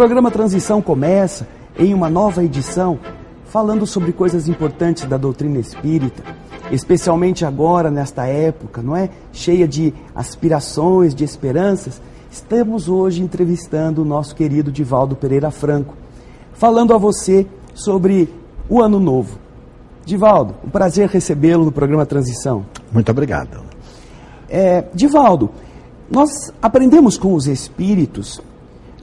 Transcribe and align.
programa 0.00 0.30
Transição 0.30 0.80
começa 0.80 1.46
em 1.78 1.92
uma 1.92 2.08
nova 2.08 2.42
edição 2.42 2.98
falando 3.44 3.86
sobre 3.86 4.14
coisas 4.14 4.48
importantes 4.48 5.04
da 5.04 5.18
doutrina 5.18 5.58
espírita, 5.58 6.22
especialmente 6.70 7.44
agora 7.44 7.90
nesta 7.90 8.24
época, 8.24 8.80
não 8.80 8.96
é? 8.96 9.10
Cheia 9.30 9.68
de 9.68 9.92
aspirações, 10.14 11.14
de 11.14 11.22
esperanças. 11.22 12.00
Estamos 12.30 12.88
hoje 12.88 13.20
entrevistando 13.20 14.00
o 14.00 14.04
nosso 14.06 14.34
querido 14.34 14.72
Divaldo 14.72 15.14
Pereira 15.14 15.50
Franco, 15.50 15.94
falando 16.54 16.94
a 16.94 16.96
você 16.96 17.46
sobre 17.74 18.32
o 18.70 18.80
ano 18.80 18.98
novo. 18.98 19.38
Divaldo, 20.02 20.54
um 20.64 20.70
prazer 20.70 21.10
recebê-lo 21.10 21.66
no 21.66 21.72
programa 21.72 22.06
Transição. 22.06 22.64
Muito 22.90 23.10
obrigado. 23.10 23.60
É, 24.48 24.82
Divaldo, 24.94 25.50
nós 26.10 26.30
aprendemos 26.62 27.18
com 27.18 27.34
os 27.34 27.46
espíritos 27.46 28.40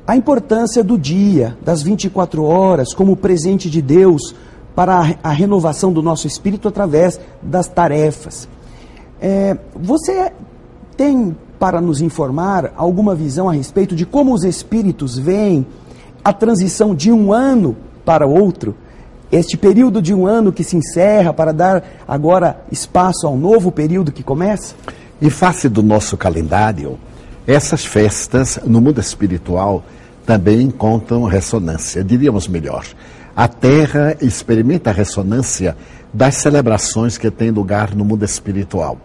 a 0.07 0.15
importância 0.15 0.81
do 0.81 0.97
dia, 0.97 1.57
das 1.61 1.83
24 1.83 2.41
horas, 2.41 2.93
como 2.93 3.17
presente 3.17 3.69
de 3.69 3.81
Deus 3.81 4.33
para 4.73 5.17
a, 5.21 5.31
renovação 5.31 5.91
do 5.91 6.01
nosso 6.01 6.25
espírito 6.25 6.65
através 6.69 7.19
das 7.43 7.67
tarefas. 7.67 8.47
É, 9.19 9.57
você 9.75 10.31
tem 10.95 11.35
para 11.59 11.81
nos 11.81 11.99
informar 11.99 12.71
alguma 12.77 13.13
visão 13.13 13.49
a 13.49 13.51
respeito 13.51 13.95
de 13.95 14.05
como 14.05 14.33
os 14.33 14.45
espíritos 14.45 15.17
veem 15.17 15.65
a 16.23 16.31
transição 16.31 16.95
de 16.95 17.11
um 17.11 17.33
ano 17.33 17.75
para 18.05 18.25
outro? 18.25 18.75
Este 19.29 19.57
período 19.57 20.01
de 20.01 20.13
um 20.13 20.25
ano 20.25 20.53
que 20.53 20.63
se 20.63 20.77
encerra 20.77 21.33
para 21.33 21.51
dar 21.51 21.83
agora 22.07 22.61
espaço 22.71 23.27
ao 23.27 23.35
novo 23.35 23.73
período 23.73 24.13
que 24.13 24.23
começa? 24.23 24.73
Em 25.21 25.29
face 25.29 25.67
do 25.67 25.83
nosso 25.83 26.15
calendário, 26.15 26.97
essas 27.45 27.83
festas 27.83 28.59
no 28.65 28.79
mundo 28.79 29.01
espiritual 29.01 29.83
também 30.27 30.61
encontram 30.61 31.23
ressonância, 31.23 32.03
diríamos 32.03 32.49
melhor. 32.49 32.85
A 33.33 33.47
Terra 33.47 34.17
experimenta 34.21 34.89
a 34.89 34.93
ressonância 34.93 35.77
das 36.13 36.35
celebrações 36.35 37.17
que 37.17 37.31
têm 37.31 37.49
lugar 37.49 37.95
no 37.95 38.03
mundo 38.03 38.25
espiritual. 38.25 38.97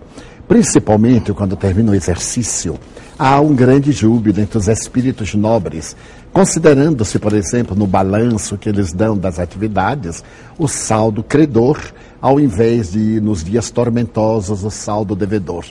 Principalmente 0.49 1.33
quando 1.33 1.55
termina 1.55 1.93
o 1.93 1.95
exercício, 1.95 2.77
há 3.17 3.41
um 3.41 3.55
grande 3.55 3.93
júbilo 3.93 4.41
entre 4.41 4.59
os 4.59 4.67
espíritos 4.67 5.33
nobres, 5.33 5.95
considerando-se, 6.33 7.21
por 7.21 7.35
exemplo, 7.35 7.77
no 7.77 7.87
balanço 7.87 8.59
que 8.59 8.69
eles 8.69 8.93
dão 8.93 9.17
das 9.17 9.39
atividades, 9.39 10.25
o 10.59 10.67
saldo 10.67 11.23
credor, 11.23 11.79
ao 12.21 12.41
invés 12.41 12.91
de, 12.91 13.21
nos 13.21 13.45
dias 13.45 13.71
tormentosos, 13.71 14.65
o 14.65 14.71
saldo 14.71 15.15
devedor. 15.15 15.65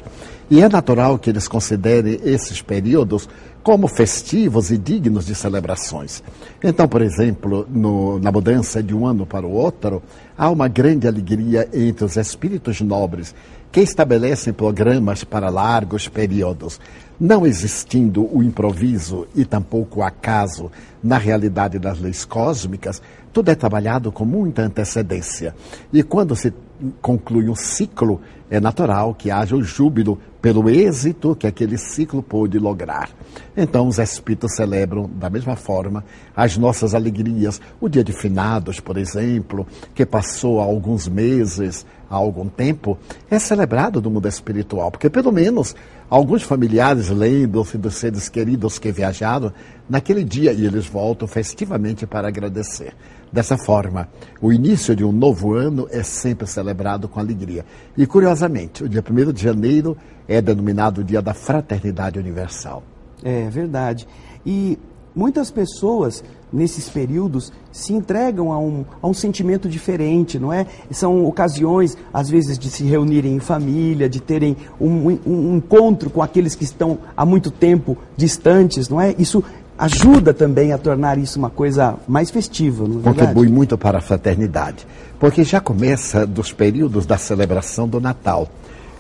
E 0.50 0.62
é 0.62 0.68
natural 0.68 1.18
que 1.18 1.30
eles 1.30 1.48
considerem 1.48 2.20
esses 2.24 2.62
períodos 2.62 3.28
como 3.64 3.88
festivos 3.88 4.72
e 4.72 4.78
dignos 4.78 5.26
de 5.26 5.36
celebrações. 5.36 6.24
Então, 6.64 6.88
por 6.88 7.02
exemplo, 7.02 7.68
no, 7.70 8.20
na 8.20 8.32
mudança 8.32 8.82
de 8.82 8.96
um 8.96 9.06
ano 9.06 9.26
para 9.26 9.46
o 9.46 9.52
outro, 9.52 10.02
há 10.38 10.50
uma 10.50 10.68
grande 10.68 11.08
alegria 11.08 11.70
entre 11.74 12.04
os 12.04 12.18
espíritos 12.18 12.82
nobres 12.82 13.36
que 13.72 13.80
estabelecem 13.80 14.52
programas 14.52 15.24
para 15.24 15.50
largos 15.50 16.08
períodos, 16.08 16.80
não 17.20 17.46
existindo 17.46 18.28
o 18.36 18.44
improviso 18.44 19.28
e 19.34 19.46
tampouco 19.46 20.00
o 20.00 20.04
acaso 20.04 20.70
na 21.02 21.18
realidade 21.18 21.80
das 21.80 22.00
leis 22.00 22.26
cósmicas, 22.26 23.02
tudo 23.32 23.50
é 23.50 23.56
trabalhado 23.56 24.12
com 24.12 24.26
muita 24.26 24.64
antecedência. 24.64 25.56
E 25.94 26.04
quando 26.04 26.36
se 26.36 26.52
conclui 27.02 27.50
um 27.50 27.56
ciclo, 27.56 28.22
é 28.50 28.60
natural 28.60 29.14
que 29.14 29.32
haja 29.32 29.56
o 29.56 29.64
júbilo 29.64 30.20
pelo 30.42 30.70
êxito 30.70 31.36
que 31.36 31.46
aquele 31.46 31.78
ciclo 31.78 32.24
pôde 32.24 32.58
lograr. 32.58 33.10
Então, 33.56 33.88
os 33.88 34.00
espíritos 34.00 34.56
celebram 34.56 35.10
da 35.14 35.30
mesma 35.30 35.56
forma 35.56 36.04
as 36.36 36.58
nossas 36.58 36.96
alegrias. 36.96 37.62
O 37.80 37.88
dia 37.88 38.04
de 38.04 38.12
finados, 38.12 38.80
por 38.80 38.98
exemplo, 38.98 39.68
que 39.94 40.06
passou 40.06 40.60
há 40.60 40.64
alguns 40.64 41.08
meses, 41.08 41.86
há 42.10 42.16
algum 42.16 42.50
tempo, 42.50 42.98
é 43.30 43.38
celebrado 43.38 44.02
no 44.02 44.10
mundo 44.10 44.28
espiritual, 44.28 44.92
porque 44.92 45.10
pelo 45.10 45.32
menos 45.32 45.76
alguns 46.10 46.44
familiares 46.44 47.10
lembram-se 47.10 47.78
dos 47.78 47.96
seres 47.96 48.28
queridos 48.28 48.80
que 48.80 48.92
viajaram 48.92 49.54
naquele 49.90 50.24
dia 50.24 50.52
e 50.52 50.66
eles 50.66 50.88
voltam 50.88 51.28
festivamente 51.28 52.06
para 52.06 52.28
agradecer. 52.28 52.94
Dessa 53.32 53.58
forma, 53.58 54.10
o 54.42 54.52
início 54.52 54.94
de 54.94 55.06
um 55.06 55.12
novo 55.12 55.54
ano 55.54 55.88
é 55.90 56.04
sempre 56.04 56.46
celebrado 56.46 57.08
com 57.08 57.18
alegria. 57.18 57.66
E, 57.98 58.06
curiosamente, 58.06 58.84
o 58.84 58.90
dia 58.90 59.02
1 59.02 59.32
de 59.32 59.42
janeiro 59.42 59.98
é 60.28 60.42
denominado 60.42 61.00
o 61.00 61.04
Dia 61.04 61.22
da 61.22 61.34
Fraternidade 61.34 62.20
Universal. 62.20 62.84
É 63.24 63.50
verdade. 63.50 64.06
E 64.46 64.78
muitas 65.16 65.50
pessoas, 65.50 66.22
nesses 66.52 66.90
períodos, 66.90 67.54
se 67.72 67.94
entregam 67.94 68.52
a 68.52 68.60
um, 68.60 68.84
a 69.02 69.08
um 69.08 69.14
sentimento 69.14 69.70
diferente, 69.70 70.38
não 70.38 70.52
é? 70.52 70.66
São 70.92 71.26
ocasiões, 71.26 71.98
às 72.14 72.30
vezes, 72.30 72.60
de 72.60 72.70
se 72.70 72.84
reunirem 72.84 73.36
em 73.36 73.40
família, 73.40 74.10
de 74.10 74.20
terem 74.20 74.58
um, 74.80 75.08
um, 75.08 75.20
um 75.26 75.56
encontro 75.56 76.10
com 76.10 76.22
aqueles 76.22 76.54
que 76.54 76.66
estão 76.66 76.98
há 77.16 77.26
muito 77.26 77.50
tempo 77.50 77.98
distantes, 78.18 78.90
não 78.90 79.00
é? 79.00 79.16
Isso 79.18 79.42
ajuda 79.78 80.34
também 80.34 80.74
a 80.74 80.78
tornar 80.78 81.18
isso 81.18 81.40
uma 81.40 81.50
coisa 81.50 81.96
mais 82.08 82.30
festiva, 82.30 82.88
não 82.88 83.00
é 83.00 83.04
Contribui 83.04 83.48
muito 83.48 83.78
para 83.78 83.98
a 83.98 84.02
fraternidade, 84.02 84.86
porque 85.20 85.44
já 85.44 85.60
começa 85.60 86.26
dos 86.26 86.54
períodos 86.54 87.06
da 87.06 87.18
celebração 87.18 87.88
do 87.88 88.00
Natal. 88.00 88.48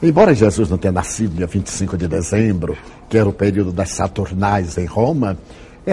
Embora 0.01 0.33
Jesus 0.33 0.69
não 0.69 0.77
tenha 0.77 0.91
nascido 0.91 1.35
dia 1.35 1.45
25 1.45 1.95
de 1.95 2.07
dezembro, 2.07 2.75
que 3.07 3.17
era 3.17 3.29
o 3.29 3.33
período 3.33 3.71
das 3.71 3.91
Saturnais 3.91 4.77
em 4.77 4.85
Roma, 4.85 5.37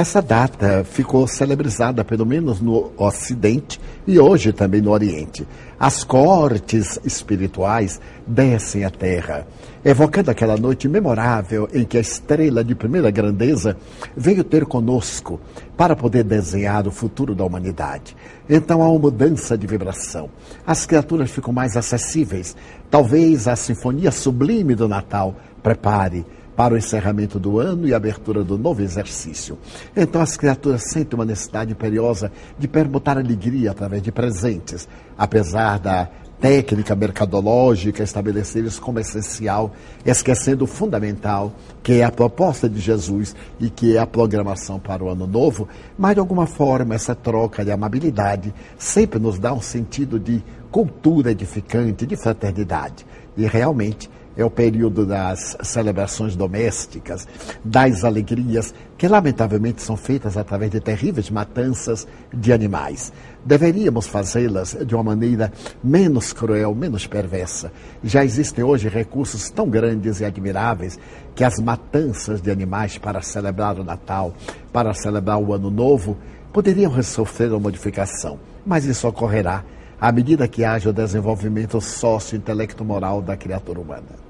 essa 0.00 0.22
data 0.22 0.84
ficou 0.84 1.26
celebrizada, 1.26 2.04
pelo 2.04 2.24
menos 2.24 2.60
no 2.60 2.92
Ocidente 2.96 3.80
e 4.06 4.16
hoje 4.16 4.52
também 4.52 4.80
no 4.80 4.92
Oriente. 4.92 5.44
As 5.78 6.04
cortes 6.04 7.00
espirituais 7.04 8.00
descem 8.24 8.84
à 8.84 8.90
terra, 8.90 9.44
evocando 9.84 10.30
aquela 10.30 10.56
noite 10.56 10.88
memorável 10.88 11.68
em 11.74 11.84
que 11.84 11.98
a 11.98 12.00
estrela 12.00 12.62
de 12.62 12.76
primeira 12.76 13.10
grandeza 13.10 13.76
veio 14.16 14.44
ter 14.44 14.66
conosco 14.66 15.40
para 15.76 15.96
poder 15.96 16.22
desenhar 16.22 16.86
o 16.86 16.92
futuro 16.92 17.34
da 17.34 17.44
humanidade. 17.44 18.16
Então 18.48 18.82
há 18.82 18.88
uma 18.88 19.00
mudança 19.00 19.58
de 19.58 19.66
vibração. 19.66 20.30
As 20.64 20.86
criaturas 20.86 21.28
ficam 21.28 21.52
mais 21.52 21.76
acessíveis. 21.76 22.56
Talvez 22.88 23.48
a 23.48 23.56
sinfonia 23.56 24.12
sublime 24.12 24.76
do 24.76 24.86
Natal 24.86 25.34
prepare 25.60 26.24
para 26.58 26.74
o 26.74 26.76
encerramento 26.76 27.38
do 27.38 27.60
ano 27.60 27.86
e 27.86 27.94
abertura 27.94 28.42
do 28.42 28.58
novo 28.58 28.82
exercício. 28.82 29.56
Então 29.96 30.20
as 30.20 30.36
criaturas 30.36 30.90
sentem 30.90 31.16
uma 31.16 31.24
necessidade 31.24 31.70
imperiosa 31.70 32.32
de 32.58 32.66
permutar 32.66 33.16
alegria 33.16 33.70
através 33.70 34.02
de 34.02 34.10
presentes, 34.10 34.88
apesar 35.16 35.78
da 35.78 36.08
técnica 36.40 36.96
mercadológica 36.96 38.02
estabelecer 38.02 38.64
isso 38.64 38.80
como 38.80 38.98
essencial, 38.98 39.70
esquecendo 40.04 40.64
o 40.64 40.66
fundamental, 40.66 41.52
que 41.80 42.00
é 42.00 42.04
a 42.04 42.10
proposta 42.10 42.68
de 42.68 42.80
Jesus 42.80 43.36
e 43.60 43.70
que 43.70 43.96
é 43.96 44.00
a 44.00 44.06
programação 44.06 44.80
para 44.80 45.04
o 45.04 45.08
ano 45.08 45.28
novo, 45.28 45.68
mas 45.96 46.14
de 46.14 46.20
alguma 46.20 46.48
forma 46.48 46.92
essa 46.92 47.14
troca 47.14 47.64
de 47.64 47.70
amabilidade 47.70 48.52
sempre 48.76 49.20
nos 49.20 49.38
dá 49.38 49.52
um 49.52 49.62
sentido 49.62 50.18
de 50.18 50.42
cultura 50.72 51.30
edificante, 51.30 52.04
de 52.04 52.16
fraternidade. 52.16 53.06
E 53.36 53.46
realmente 53.46 54.10
é 54.38 54.44
o 54.44 54.50
período 54.50 55.04
das 55.04 55.56
celebrações 55.64 56.36
domésticas, 56.36 57.26
das 57.64 58.04
alegrias, 58.04 58.72
que 58.96 59.08
lamentavelmente 59.08 59.82
são 59.82 59.96
feitas 59.96 60.36
através 60.36 60.70
de 60.70 60.78
terríveis 60.78 61.28
matanças 61.28 62.06
de 62.32 62.52
animais. 62.52 63.12
Deveríamos 63.44 64.06
fazê-las 64.06 64.78
de 64.86 64.94
uma 64.94 65.02
maneira 65.02 65.52
menos 65.82 66.32
cruel, 66.32 66.72
menos 66.72 67.04
perversa. 67.04 67.72
Já 68.04 68.24
existem 68.24 68.62
hoje 68.62 68.88
recursos 68.88 69.50
tão 69.50 69.68
grandes 69.68 70.20
e 70.20 70.24
admiráveis 70.24 71.00
que 71.34 71.42
as 71.42 71.58
matanças 71.58 72.40
de 72.40 72.48
animais 72.48 72.96
para 72.96 73.20
celebrar 73.20 73.80
o 73.80 73.84
Natal, 73.84 74.32
para 74.72 74.94
celebrar 74.94 75.38
o 75.38 75.52
Ano 75.52 75.68
Novo, 75.68 76.16
poderiam 76.52 77.02
sofrer 77.02 77.50
uma 77.50 77.58
modificação, 77.58 78.38
mas 78.64 78.84
isso 78.84 79.08
ocorrerá 79.08 79.64
à 80.00 80.12
medida 80.12 80.46
que 80.46 80.64
haja 80.64 80.90
o 80.90 80.92
desenvolvimento 80.92 81.80
sócio-intelecto-moral 81.80 83.20
da 83.20 83.36
criatura 83.36 83.80
humana. 83.80 84.27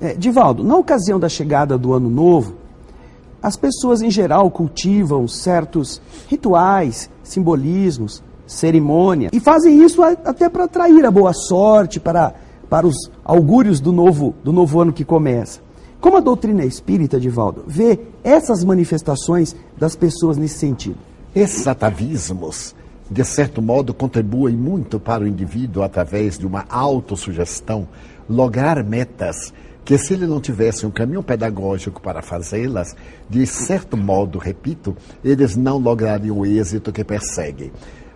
É, 0.00 0.14
Divaldo, 0.14 0.64
na 0.64 0.76
ocasião 0.76 1.20
da 1.20 1.28
chegada 1.28 1.76
do 1.76 1.92
Ano 1.92 2.08
Novo, 2.08 2.54
as 3.42 3.54
pessoas 3.54 4.00
em 4.00 4.10
geral 4.10 4.50
cultivam 4.50 5.28
certos 5.28 6.00
rituais, 6.26 7.10
simbolismos, 7.22 8.22
cerimônia, 8.46 9.28
e 9.32 9.38
fazem 9.38 9.82
isso 9.82 10.02
até 10.02 10.48
para 10.48 10.64
atrair 10.64 11.04
a 11.04 11.10
boa 11.10 11.34
sorte, 11.34 12.00
para, 12.00 12.34
para 12.68 12.86
os 12.86 13.10
augúrios 13.22 13.78
do 13.78 13.92
novo, 13.92 14.34
do 14.42 14.52
novo 14.52 14.80
ano 14.80 14.92
que 14.92 15.04
começa. 15.04 15.60
Como 16.00 16.16
a 16.16 16.20
doutrina 16.20 16.64
espírita, 16.64 17.20
Divaldo, 17.20 17.64
vê 17.66 18.00
essas 18.24 18.64
manifestações 18.64 19.54
das 19.78 19.94
pessoas 19.94 20.38
nesse 20.38 20.58
sentido? 20.58 20.96
Esses 21.34 21.68
atavismos, 21.68 22.74
de 23.10 23.22
certo 23.22 23.60
modo, 23.60 23.92
contribuem 23.92 24.56
muito 24.56 24.98
para 24.98 25.24
o 25.24 25.28
indivíduo 25.28 25.82
através 25.82 26.38
de 26.38 26.46
uma 26.46 26.64
autossugestão 26.70 27.86
lograr 28.28 28.82
metas 28.82 29.52
que 29.90 29.98
se 29.98 30.14
ele 30.14 30.24
não 30.24 30.40
tivesse 30.40 30.86
um 30.86 30.90
caminho 30.92 31.20
pedagógico 31.20 32.00
para 32.00 32.22
fazê-las, 32.22 32.94
de 33.28 33.44
certo 33.44 33.96
modo, 33.96 34.38
repito, 34.38 34.96
eles 35.24 35.56
não 35.56 35.78
lograriam 35.78 36.38
o 36.38 36.46
êxito 36.46 36.92
que 36.92 37.02
perseguem. 37.02 37.72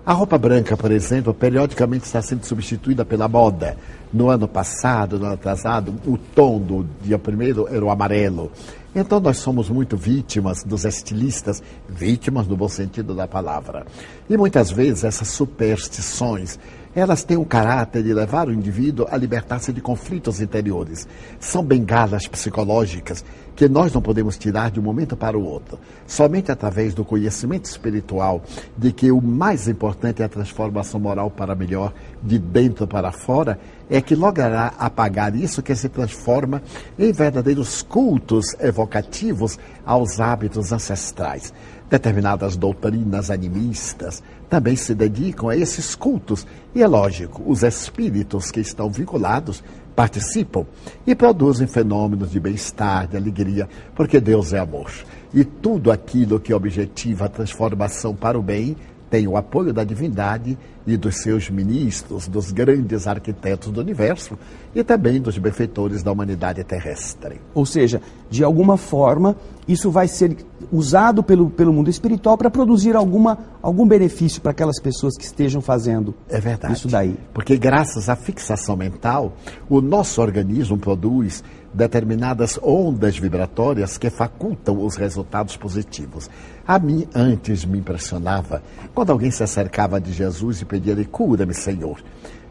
A 0.07 0.13
roupa 0.13 0.39
branca, 0.39 0.77
por 0.77 0.93
exemplo, 0.93 1.35
periodicamente 1.35 2.05
está 2.05 2.23
sendo 2.23 2.47
substituída 2.47 3.05
pela 3.05 3.27
moda. 3.27 3.77
No 4.13 4.31
ano 4.31 4.47
passado, 4.47 5.19
no 5.19 5.25
ano 5.25 5.35
atrasado, 5.35 5.97
o 6.07 6.17
tom 6.17 6.61
do 6.61 6.87
dia 7.03 7.19
primeiro 7.19 7.67
era 7.67 7.85
o 7.85 7.91
amarelo. 7.91 8.53
Então 8.95 9.19
nós 9.19 9.39
somos 9.39 9.69
muito 9.69 9.97
vítimas 9.97 10.63
dos 10.63 10.85
estilistas, 10.85 11.61
vítimas 11.89 12.47
no 12.47 12.57
bom 12.57 12.69
sentido 12.69 13.17
da 13.17 13.27
palavra. 13.27 13.85
E 14.31 14.37
muitas 14.37 14.71
vezes 14.71 15.03
essas 15.03 15.27
superstições 15.27 16.57
elas 16.95 17.25
têm 17.25 17.37
o 17.37 17.45
caráter 17.45 18.03
de 18.03 18.15
levar 18.15 18.49
o 18.49 18.53
indivíduo 18.53 19.07
a 19.11 19.17
libertar-se 19.17 19.73
de 19.73 19.81
conflitos 19.81 20.41
interiores. 20.41 21.09
São 21.41 21.65
bengalas 21.65 22.29
psicológicas 22.29 23.25
que 23.57 23.69
nós 23.69 23.93
não 23.93 24.03
podemos 24.03 24.37
tirar 24.37 24.71
de 24.71 24.81
um 24.81 24.83
momento 24.83 25.17
para 25.17 25.39
o 25.39 25.45
outro. 25.45 25.79
Somente 26.07 26.51
através 26.51 26.95
do 26.95 27.05
conhecimento 27.05 27.67
espiritual 27.67 28.43
de 28.77 28.93
que 28.93 29.11
o 29.11 29.21
mais 29.21 29.69
importante 29.69 30.23
é 30.23 30.25
a 30.25 30.29
transformação 30.29 31.01
moral 31.01 31.31
para 31.31 31.55
melhor, 31.55 31.93
de 32.23 32.39
dentro 32.39 32.87
para 32.87 33.13
fora, 33.13 33.59
é 33.89 34.01
que 34.01 34.15
logrará 34.15 34.73
apagar 34.79 35.37
isso 35.37 35.63
que 35.63 35.75
se 35.75 35.89
transforma 35.89 36.63
em 36.99 37.13
verdadeiros 37.13 37.83
cultos 37.83 38.55
evocativos 38.59 39.59
aos 39.85 40.21
hábitos 40.21 40.73
ancestrais. 40.73 41.53
Determinadas 41.89 42.57
doutrinas 42.57 43.31
animistas 43.31 44.23
também 44.49 44.75
se 44.75 44.95
dedicam 44.95 45.49
a 45.49 45.57
esses 45.57 45.95
cultos. 45.95 46.47
E 46.75 46.83
é 46.83 46.87
lógico, 46.87 47.43
os 47.47 47.63
espíritos 47.63 48.51
que 48.51 48.61
estão 48.61 48.91
vinculados 48.91 49.63
participam 49.95 50.67
e 51.07 51.15
produzem 51.15 51.67
fenômenos 51.67 52.31
de 52.31 52.41
bem-estar, 52.41 53.07
de 53.07 53.17
alegria, 53.17 53.69
porque 53.95 54.21
Deus 54.21 54.53
é 54.53 54.59
amor. 54.59 54.91
E 55.33 55.45
tudo 55.45 55.91
aquilo 55.91 56.41
que 56.41 56.55
objetiva 56.55 57.27
a 57.27 57.29
transformação 57.29 58.15
para 58.15 58.39
o 58.39 58.43
bem 58.43 58.77
tem 59.15 59.29
o 59.29 59.37
apoio 59.37 59.73
da 59.73 59.85
divindade 59.85 60.59
e 60.85 60.97
dos 60.97 61.23
seus 61.23 61.49
ministros, 61.49 62.27
dos 62.27 62.51
grandes 62.51 63.07
arquitetos 63.07 63.71
do 63.71 63.81
universo 63.81 64.37
e 64.75 64.83
também 64.83 65.21
dos 65.21 65.39
benfeitores 65.39 66.03
da 66.03 66.11
humanidade 66.11 66.65
terrestre. 66.65 67.41
Ou 67.55 67.65
seja, 67.65 68.03
de 68.29 68.43
alguma 68.43 68.77
forma, 68.77 69.37
isso 69.69 69.89
vai 69.89 70.09
ser 70.09 70.37
usado 70.73 71.23
pelo, 71.23 71.49
pelo 71.49 71.73
mundo 71.73 71.89
espiritual 71.89 72.37
para 72.37 72.51
produzir 72.51 72.97
alguma, 72.97 73.39
algum 73.63 73.87
benefício 73.87 74.43
para 74.43 74.51
aquelas 74.51 74.81
pessoas 74.81 75.17
que 75.17 75.23
estejam 75.23 75.61
fazendo 75.61 76.13
é 76.29 76.41
verdade. 76.41 76.75
isso 76.75 76.89
daí. 76.89 77.17
Porque 77.33 77.57
graças 77.57 78.09
à 78.09 78.17
fixação 78.17 78.77
mental, 78.77 79.37
o 79.71 79.81
nosso 79.81 80.21
organismo 80.21 80.77
produz 80.77 81.45
determinadas 81.75 82.59
ondas 82.63 83.19
vibratórias 83.19 83.99
que 83.99 84.09
facultam 84.09 84.85
os 84.85 84.97
resultados 84.97 85.57
positivos. 85.57 86.31
A 86.67 86.79
mim 86.79 87.07
antes 87.15 87.65
me 87.65 87.79
impressionava 87.79 88.63
quando 88.95 89.11
alguém 89.11 89.31
se 89.31 89.43
acercava 89.43 90.01
de 90.01 90.13
Jesus 90.13 90.61
e 90.61 90.65
pedia-lhe: 90.65 91.05
cura-me, 91.05 91.53
Senhor. 91.53 92.01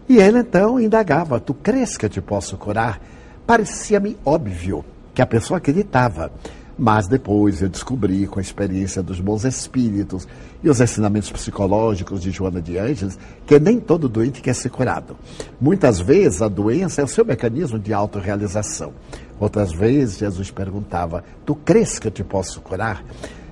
E 0.07 0.17
ele 0.17 0.39
então 0.39 0.79
indagava: 0.79 1.39
Tu 1.39 1.53
crês 1.53 1.97
que 1.97 2.05
eu 2.05 2.09
te 2.09 2.21
posso 2.21 2.57
curar? 2.57 3.01
Parecia-me 3.47 4.17
óbvio 4.25 4.83
que 5.13 5.21
a 5.21 5.25
pessoa 5.25 5.57
acreditava. 5.57 6.31
Mas 6.77 7.07
depois 7.07 7.61
eu 7.61 7.69
descobri, 7.69 8.25
com 8.25 8.39
a 8.39 8.41
experiência 8.41 9.03
dos 9.03 9.19
bons 9.19 9.45
espíritos 9.45 10.27
e 10.63 10.69
os 10.69 10.81
ensinamentos 10.81 11.31
psicológicos 11.31 12.21
de 12.21 12.31
Joana 12.31 12.61
de 12.61 12.77
Ângeles, 12.77 13.17
que 13.45 13.59
nem 13.59 13.79
todo 13.79 14.09
doente 14.09 14.41
quer 14.41 14.55
ser 14.55 14.69
curado. 14.69 15.15
Muitas 15.61 15.99
vezes 15.99 16.41
a 16.41 16.47
doença 16.47 17.01
é 17.01 17.03
o 17.03 17.07
seu 17.07 17.23
mecanismo 17.23 17.77
de 17.77 17.93
autorrealização. 17.93 18.93
Outras 19.39 19.71
vezes 19.71 20.17
Jesus 20.17 20.49
perguntava: 20.49 21.23
Tu 21.45 21.53
crês 21.53 21.99
que 21.99 22.07
eu 22.07 22.11
te 22.11 22.23
posso 22.23 22.59
curar? 22.61 23.03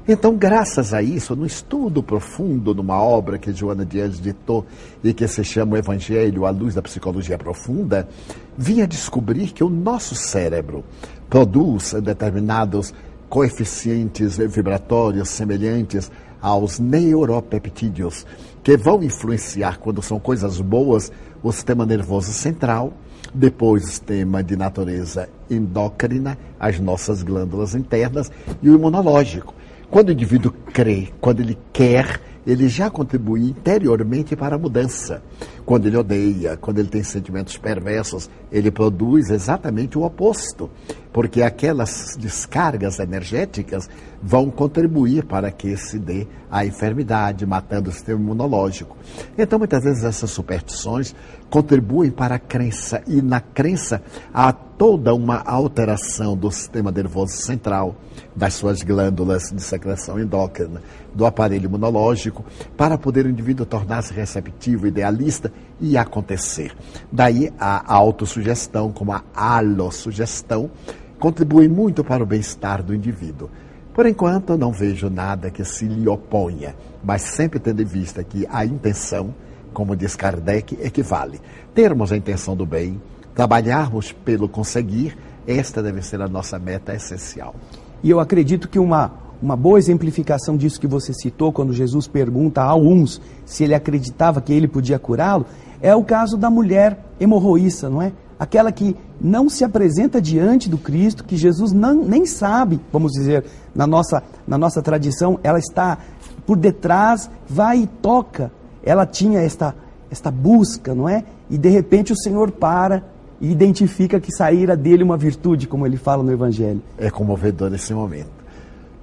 Então, 0.07 0.35
graças 0.35 0.95
a 0.95 1.01
isso, 1.01 1.35
no 1.35 1.45
estudo 1.45 2.01
profundo 2.01 2.73
numa 2.73 2.99
obra 2.99 3.37
que 3.37 3.53
Joana 3.53 3.85
de 3.85 4.01
Anjos 4.01 4.19
ditou 4.19 4.65
e 5.03 5.13
que 5.13 5.27
se 5.27 5.43
chama 5.43 5.75
o 5.75 5.77
Evangelho 5.77 6.45
à 6.45 6.49
luz 6.49 6.73
da 6.73 6.81
psicologia 6.81 7.37
profunda, 7.37 8.09
vinha 8.57 8.87
descobrir 8.87 9.51
que 9.51 9.63
o 9.63 9.69
nosso 9.69 10.15
cérebro 10.15 10.83
produz 11.29 11.93
determinados 12.01 12.93
coeficientes 13.31 14.37
vibratórios 14.37 15.29
semelhantes 15.29 16.11
aos 16.41 16.79
neuropeptídeos, 16.79 18.25
que 18.61 18.75
vão 18.75 19.01
influenciar, 19.01 19.79
quando 19.79 20.01
são 20.01 20.19
coisas 20.19 20.59
boas, 20.59 21.09
o 21.41 21.49
sistema 21.49 21.85
nervoso 21.85 22.33
central, 22.33 22.91
depois 23.33 23.85
o 23.85 23.87
sistema 23.87 24.43
de 24.43 24.57
natureza 24.57 25.29
endócrina, 25.49 26.37
as 26.59 26.77
nossas 26.77 27.23
glândulas 27.23 27.73
internas 27.73 28.29
e 28.61 28.69
o 28.69 28.75
imunológico. 28.75 29.55
Quando 29.89 30.09
o 30.09 30.11
indivíduo 30.11 30.51
crê, 30.73 31.07
quando 31.21 31.39
ele 31.39 31.57
quer, 31.71 32.19
ele 32.45 32.67
já 32.67 32.89
contribui 32.89 33.43
interiormente 33.43 34.35
para 34.35 34.55
a 34.55 34.59
mudança. 34.59 35.21
Quando 35.65 35.85
ele 35.85 35.97
odeia, 35.97 36.57
quando 36.57 36.79
ele 36.79 36.89
tem 36.89 37.03
sentimentos 37.03 37.57
perversos, 37.57 38.29
ele 38.51 38.71
produz 38.71 39.29
exatamente 39.29 39.97
o 39.97 40.03
oposto, 40.03 40.69
porque 41.11 41.41
aquelas 41.41 42.15
descargas 42.17 42.99
energéticas 42.99 43.89
vão 44.21 44.49
contribuir 44.49 45.25
para 45.25 45.51
que 45.51 45.75
se 45.75 45.97
dê 45.97 46.27
a 46.49 46.65
enfermidade, 46.65 47.45
matando 47.45 47.89
o 47.89 47.93
sistema 47.93 48.19
imunológico. 48.19 48.95
Então, 49.37 49.57
muitas 49.57 49.83
vezes, 49.83 50.03
essas 50.03 50.29
superstições 50.29 51.15
contribuem 51.49 52.11
para 52.11 52.35
a 52.35 52.39
crença, 52.39 53.01
e 53.07 53.21
na 53.21 53.41
crença 53.41 54.01
há 54.33 54.53
toda 54.53 55.13
uma 55.13 55.41
alteração 55.45 56.35
do 56.35 56.49
sistema 56.51 56.91
nervoso 56.91 57.33
central, 57.33 57.95
das 58.35 58.53
suas 58.53 58.81
glândulas 58.81 59.51
de 59.51 59.61
secreção 59.61 60.19
endócrina, 60.19 60.81
do 61.13 61.25
aparelho 61.25 61.65
imunológico, 61.65 62.45
para 62.77 62.97
poder 62.97 63.25
o 63.25 63.29
indivíduo 63.29 63.65
tornar-se 63.65 64.13
receptivo, 64.13 64.87
idealista 64.87 65.51
e 65.79 65.97
acontecer. 65.97 66.75
Daí 67.11 67.51
a 67.59 67.93
autossugestão, 67.93 68.91
como 68.91 69.11
a 69.11 69.23
alossugestão, 69.35 70.71
contribui 71.21 71.67
muito 71.67 72.03
para 72.03 72.23
o 72.23 72.25
bem-estar 72.25 72.81
do 72.81 72.95
indivíduo. 72.95 73.47
Por 73.93 74.07
enquanto, 74.07 74.57
não 74.57 74.71
vejo 74.71 75.07
nada 75.07 75.51
que 75.51 75.63
se 75.63 75.85
lhe 75.85 76.09
oponha, 76.09 76.75
mas 77.03 77.21
sempre 77.21 77.59
tendo 77.59 77.79
em 77.79 77.85
vista 77.85 78.23
que 78.23 78.47
a 78.49 78.65
intenção, 78.65 79.31
como 79.71 79.95
diz 79.95 80.15
Kardec, 80.15 80.79
equivale. 80.81 81.39
Termos 81.75 82.11
a 82.11 82.17
intenção 82.17 82.55
do 82.55 82.65
bem, 82.65 82.99
trabalharmos 83.35 84.11
pelo 84.11 84.49
conseguir, 84.49 85.15
esta 85.45 85.83
deve 85.83 86.01
ser 86.01 86.21
a 86.21 86.27
nossa 86.27 86.57
meta 86.57 86.95
essencial. 86.95 87.53
E 88.01 88.09
eu 88.09 88.19
acredito 88.19 88.67
que 88.67 88.79
uma, 88.79 89.11
uma 89.39 89.55
boa 89.55 89.77
exemplificação 89.77 90.57
disso 90.57 90.81
que 90.81 90.87
você 90.87 91.13
citou, 91.13 91.53
quando 91.53 91.71
Jesus 91.71 92.07
pergunta 92.07 92.63
a 92.63 92.73
uns 92.75 93.21
se 93.45 93.63
ele 93.63 93.75
acreditava 93.75 94.41
que 94.41 94.53
ele 94.53 94.67
podia 94.67 94.97
curá-lo, 94.97 95.45
é 95.81 95.93
o 95.95 96.03
caso 96.03 96.35
da 96.35 96.49
mulher 96.49 96.97
hemorroíça, 97.19 97.91
não 97.91 98.01
é? 98.01 98.11
Aquela 98.39 98.71
que 98.71 98.95
não 99.23 99.47
se 99.47 99.63
apresenta 99.63 100.19
diante 100.19 100.67
do 100.67 100.77
Cristo, 100.77 101.23
que 101.23 101.37
Jesus 101.37 101.71
não, 101.71 102.03
nem 102.03 102.25
sabe, 102.25 102.79
vamos 102.91 103.11
dizer, 103.11 103.45
na 103.73 103.85
nossa, 103.85 104.23
na 104.47 104.57
nossa 104.57 104.81
tradição, 104.81 105.39
ela 105.43 105.59
está 105.59 105.97
por 106.45 106.57
detrás, 106.57 107.29
vai 107.47 107.83
e 107.83 107.87
toca. 107.87 108.51
Ela 108.83 109.05
tinha 109.05 109.39
esta, 109.39 109.75
esta 110.09 110.31
busca, 110.31 110.95
não 110.95 111.07
é? 111.07 111.23
E 111.49 111.57
de 111.57 111.69
repente 111.69 112.11
o 112.11 112.17
Senhor 112.17 112.51
para 112.51 113.03
e 113.39 113.51
identifica 113.51 114.19
que 114.19 114.31
saíra 114.31 114.75
dele 114.75 115.03
uma 115.03 115.17
virtude, 115.17 115.67
como 115.67 115.85
ele 115.85 115.97
fala 115.97 116.23
no 116.23 116.31
Evangelho. 116.31 116.81
É 116.97 117.09
comovedor 117.09 117.73
esse 117.73 117.93
momento. 117.93 118.41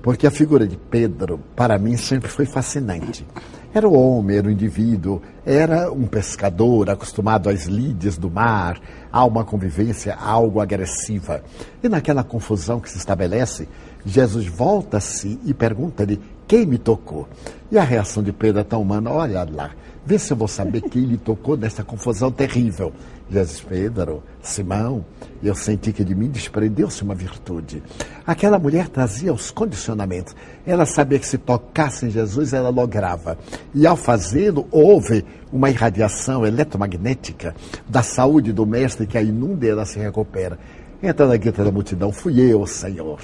Porque 0.02 0.26
a 0.26 0.30
figura 0.30 0.66
de 0.66 0.76
Pedro, 0.76 1.40
para 1.56 1.78
mim, 1.78 1.96
sempre 1.96 2.28
foi 2.28 2.46
fascinante. 2.46 3.26
Era 3.74 3.86
o 3.86 3.92
homem, 3.92 4.38
era 4.38 4.48
o 4.48 4.50
indivíduo, 4.50 5.20
era 5.44 5.92
um 5.92 6.06
pescador 6.06 6.88
acostumado 6.88 7.50
às 7.50 7.66
lides 7.66 8.16
do 8.16 8.30
mar, 8.30 8.80
a 9.12 9.24
uma 9.24 9.44
convivência 9.44 10.14
algo 10.14 10.60
agressiva. 10.60 11.42
E 11.82 11.88
naquela 11.88 12.24
confusão 12.24 12.80
que 12.80 12.90
se 12.90 12.96
estabelece, 12.96 13.68
Jesus 14.06 14.46
volta-se 14.46 15.38
e 15.44 15.52
pergunta-lhe 15.52 16.18
quem 16.46 16.64
me 16.64 16.78
tocou. 16.78 17.28
E 17.70 17.78
a 17.78 17.82
reação 17.82 18.22
de 18.22 18.32
Pedro 18.32 18.62
é 18.62 18.64
tão 18.64 18.80
humana: 18.80 19.10
olha 19.10 19.46
lá, 19.50 19.72
vê 20.04 20.18
se 20.18 20.32
eu 20.32 20.36
vou 20.36 20.48
saber 20.48 20.82
quem 20.82 21.02
lhe 21.02 21.16
tocou 21.16 21.56
nessa 21.56 21.84
confusão 21.84 22.30
terrível. 22.30 22.92
Jesus 23.30 23.60
Pedro, 23.60 24.22
Simão, 24.40 25.04
eu 25.42 25.54
senti 25.54 25.92
que 25.92 26.02
de 26.02 26.14
mim 26.14 26.28
desprendeu-se 26.28 27.02
uma 27.02 27.14
virtude. 27.14 27.82
Aquela 28.26 28.58
mulher 28.58 28.88
trazia 28.88 29.32
os 29.32 29.50
condicionamentos. 29.50 30.34
Ela 30.66 30.86
sabia 30.86 31.18
que 31.18 31.26
se 31.26 31.36
tocasse 31.36 32.06
em 32.06 32.10
Jesus, 32.10 32.54
ela 32.54 32.70
lograva. 32.70 33.36
E 33.74 33.86
ao 33.86 33.96
fazê-lo, 33.96 34.66
houve 34.70 35.24
uma 35.52 35.68
irradiação 35.68 36.46
eletromagnética 36.46 37.54
da 37.86 38.02
saúde 38.02 38.52
do 38.52 38.64
mestre 38.64 39.06
que 39.06 39.18
a 39.18 39.22
inunda 39.22 39.66
e 39.66 39.68
ela 39.68 39.84
se 39.84 39.98
recupera. 39.98 40.58
Entra 41.02 41.26
na 41.26 41.36
guita 41.36 41.62
da 41.62 41.70
multidão, 41.70 42.10
fui 42.10 42.40
eu, 42.40 42.66
Senhor. 42.66 43.20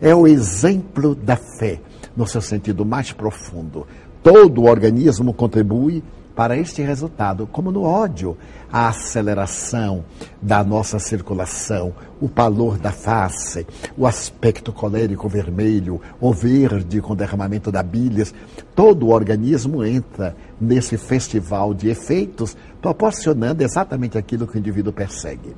É 0.00 0.14
o 0.14 0.26
exemplo 0.26 1.14
da 1.14 1.36
fé, 1.36 1.80
no 2.14 2.26
seu 2.26 2.42
sentido 2.42 2.84
mais 2.84 3.10
profundo. 3.10 3.86
Todo 4.22 4.62
o 4.62 4.68
organismo 4.68 5.32
contribui 5.32 6.02
para 6.36 6.54
este 6.54 6.82
resultado, 6.82 7.48
como 7.50 7.72
no 7.72 7.82
ódio, 7.82 8.36
a 8.70 8.88
aceleração 8.88 10.04
da 10.40 10.62
nossa 10.62 10.98
circulação, 10.98 11.94
o 12.20 12.28
palor 12.28 12.76
da 12.76 12.92
face, 12.92 13.66
o 13.96 14.06
aspecto 14.06 14.70
colérico 14.70 15.30
vermelho 15.30 15.98
ou 16.20 16.34
verde 16.34 17.00
com 17.00 17.16
derramamento 17.16 17.72
da 17.72 17.82
bilis, 17.82 18.34
todo 18.74 19.06
o 19.06 19.12
organismo 19.12 19.82
entra 19.82 20.36
nesse 20.60 20.98
festival 20.98 21.72
de 21.72 21.88
efeitos, 21.88 22.54
proporcionando 22.82 23.64
exatamente 23.64 24.18
aquilo 24.18 24.46
que 24.46 24.58
o 24.58 24.60
indivíduo 24.60 24.92
persegue. 24.92 25.56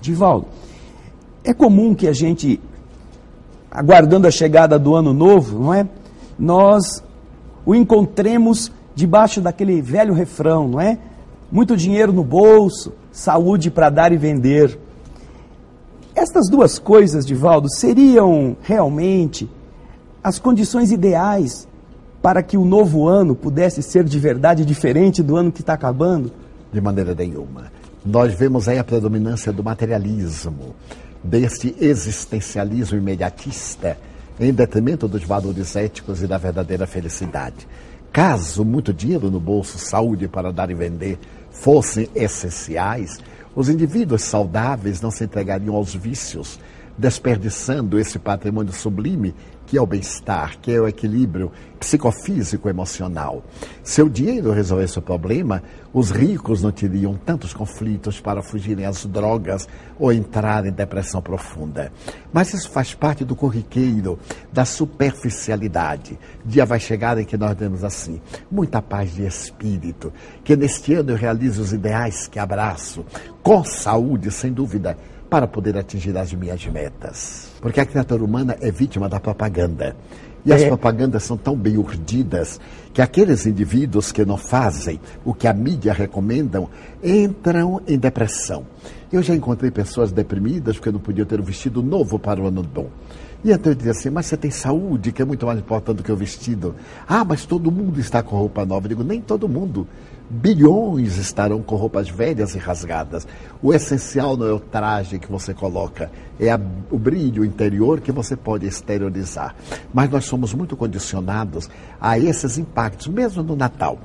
Divaldo, 0.00 0.46
é 1.44 1.52
comum 1.52 1.94
que 1.94 2.08
a 2.08 2.14
gente, 2.14 2.58
aguardando 3.70 4.26
a 4.26 4.30
chegada 4.30 4.78
do 4.78 4.94
ano 4.94 5.12
novo, 5.12 5.58
não 5.58 5.74
é? 5.74 5.86
Nós 6.38 7.04
o 7.66 7.74
encontremos 7.74 8.72
debaixo 8.94 9.40
daquele 9.40 9.80
velho 9.80 10.14
refrão, 10.14 10.68
não 10.68 10.80
é? 10.80 10.98
Muito 11.50 11.76
dinheiro 11.76 12.12
no 12.12 12.24
bolso, 12.24 12.92
saúde 13.10 13.70
para 13.70 13.90
dar 13.90 14.12
e 14.12 14.16
vender. 14.16 14.78
Estas 16.14 16.48
duas 16.48 16.78
coisas, 16.78 17.24
Divaldo, 17.24 17.68
seriam 17.70 18.56
realmente 18.62 19.48
as 20.22 20.38
condições 20.38 20.92
ideais 20.92 21.66
para 22.22 22.42
que 22.42 22.56
o 22.56 22.64
novo 22.64 23.08
ano 23.08 23.34
pudesse 23.34 23.82
ser 23.82 24.04
de 24.04 24.18
verdade 24.18 24.64
diferente 24.64 25.22
do 25.22 25.36
ano 25.36 25.50
que 25.50 25.60
está 25.60 25.72
acabando? 25.72 26.30
De 26.72 26.80
maneira 26.80 27.14
nenhuma. 27.14 27.72
Nós 28.04 28.32
vemos 28.34 28.68
aí 28.68 28.78
a 28.78 28.84
predominância 28.84 29.52
do 29.52 29.62
materialismo, 29.62 30.74
deste 31.22 31.74
existencialismo 31.80 32.96
imediatista, 32.98 33.96
em 34.38 34.52
detrimento 34.52 35.08
dos 35.08 35.24
valores 35.24 35.76
éticos 35.76 36.22
e 36.22 36.26
da 36.26 36.38
verdadeira 36.38 36.86
felicidade. 36.86 37.66
Caso 38.12 38.62
muito 38.62 38.92
dinheiro 38.92 39.30
no 39.30 39.40
bolso, 39.40 39.78
saúde 39.78 40.28
para 40.28 40.52
dar 40.52 40.70
e 40.70 40.74
vender 40.74 41.18
fossem 41.50 42.08
essenciais, 42.14 43.18
os 43.54 43.70
indivíduos 43.70 44.22
saudáveis 44.22 45.00
não 45.00 45.10
se 45.10 45.24
entregariam 45.24 45.74
aos 45.74 45.94
vícios, 45.94 46.58
desperdiçando 46.98 47.98
esse 47.98 48.18
patrimônio 48.18 48.72
sublime 48.72 49.34
que 49.72 49.78
é 49.78 49.80
o 49.80 49.86
bem-estar, 49.86 50.58
que 50.60 50.70
é 50.70 50.78
o 50.78 50.86
equilíbrio 50.86 51.50
psicofísico 51.80 52.68
emocional. 52.68 53.42
Se 53.82 54.02
o 54.02 54.10
dinheiro 54.10 54.52
resolvesse 54.52 54.98
o 54.98 55.02
problema, 55.02 55.62
os 55.94 56.10
ricos 56.10 56.60
não 56.60 56.70
teriam 56.70 57.14
tantos 57.14 57.54
conflitos 57.54 58.20
para 58.20 58.42
fugirem 58.42 58.84
às 58.84 59.06
drogas 59.06 59.66
ou 59.98 60.12
entrar 60.12 60.66
em 60.66 60.70
depressão 60.70 61.22
profunda. 61.22 61.90
Mas 62.30 62.52
isso 62.52 62.68
faz 62.68 62.92
parte 62.92 63.24
do 63.24 63.34
corriqueiro, 63.34 64.18
da 64.52 64.66
superficialidade. 64.66 66.18
Dia 66.44 66.66
vai 66.66 66.78
chegar 66.78 67.16
em 67.16 67.24
que 67.24 67.38
nós 67.38 67.56
temos 67.56 67.82
assim, 67.82 68.20
muita 68.50 68.82
paz 68.82 69.14
de 69.14 69.24
espírito, 69.24 70.12
que 70.44 70.54
neste 70.54 70.92
ano 70.92 71.12
eu 71.12 71.16
realize 71.16 71.58
os 71.58 71.72
ideais 71.72 72.28
que 72.28 72.38
abraço, 72.38 73.06
com 73.42 73.64
saúde, 73.64 74.30
sem 74.30 74.52
dúvida, 74.52 74.98
para 75.30 75.46
poder 75.46 75.78
atingir 75.78 76.14
as 76.18 76.30
minhas 76.34 76.62
metas. 76.66 77.51
Porque 77.62 77.80
a 77.80 77.86
criatura 77.86 78.24
humana 78.24 78.56
é 78.60 78.70
vítima 78.72 79.08
da 79.08 79.20
propaganda. 79.20 79.96
E 80.44 80.52
as 80.52 80.62
é. 80.62 80.66
propagandas 80.66 81.22
são 81.22 81.36
tão 81.36 81.56
bem 81.56 81.78
urdidas 81.78 82.60
que 82.92 83.00
aqueles 83.00 83.46
indivíduos 83.46 84.12
que 84.12 84.24
não 84.24 84.36
fazem 84.36 85.00
o 85.24 85.32
que 85.32 85.48
a 85.48 85.52
mídia 85.52 85.92
recomendam 85.92 86.68
entram 87.02 87.80
em 87.86 87.98
depressão. 87.98 88.66
Eu 89.12 89.22
já 89.22 89.34
encontrei 89.34 89.70
pessoas 89.70 90.12
deprimidas 90.12 90.76
porque 90.76 90.92
não 90.92 91.00
podiam 91.00 91.26
ter 91.26 91.40
um 91.40 91.44
vestido 91.44 91.82
novo 91.82 92.18
para 92.18 92.40
o 92.40 92.46
ano 92.46 92.62
bom. 92.62 92.88
E 93.44 93.50
então 93.50 93.72
eu 93.72 93.76
dizia 93.76 93.90
assim, 93.90 94.08
mas 94.08 94.26
você 94.26 94.36
tem 94.36 94.50
saúde, 94.50 95.10
que 95.10 95.20
é 95.20 95.24
muito 95.24 95.44
mais 95.44 95.58
importante 95.58 95.96
do 95.96 96.02
que 96.02 96.12
o 96.12 96.16
vestido. 96.16 96.76
Ah, 97.08 97.24
mas 97.24 97.44
todo 97.44 97.72
mundo 97.72 97.98
está 97.98 98.22
com 98.22 98.36
roupa 98.36 98.64
nova. 98.64 98.86
Eu 98.86 98.90
digo, 98.90 99.02
nem 99.02 99.20
todo 99.20 99.48
mundo. 99.48 99.86
Bilhões 100.30 101.18
estarão 101.18 101.60
com 101.60 101.76
roupas 101.76 102.08
velhas 102.08 102.54
e 102.54 102.58
rasgadas. 102.58 103.26
O 103.60 103.74
essencial 103.74 104.36
não 104.36 104.46
é 104.46 104.52
o 104.52 104.60
traje 104.60 105.18
que 105.18 105.30
você 105.30 105.52
coloca, 105.52 106.10
é 106.40 106.50
a, 106.50 106.60
o 106.90 106.98
brilho 106.98 107.44
interior 107.44 108.00
que 108.00 108.10
você 108.10 108.34
pode 108.34 108.66
exteriorizar. 108.66 109.54
Mas 109.92 110.08
nós 110.08 110.24
somos 110.24 110.54
muito 110.54 110.74
condicionados 110.74 111.68
a 112.00 112.18
esses 112.18 112.56
impactos, 112.56 112.81
mesmo 113.10 113.42
no 113.42 113.56
Natal. 113.56 113.98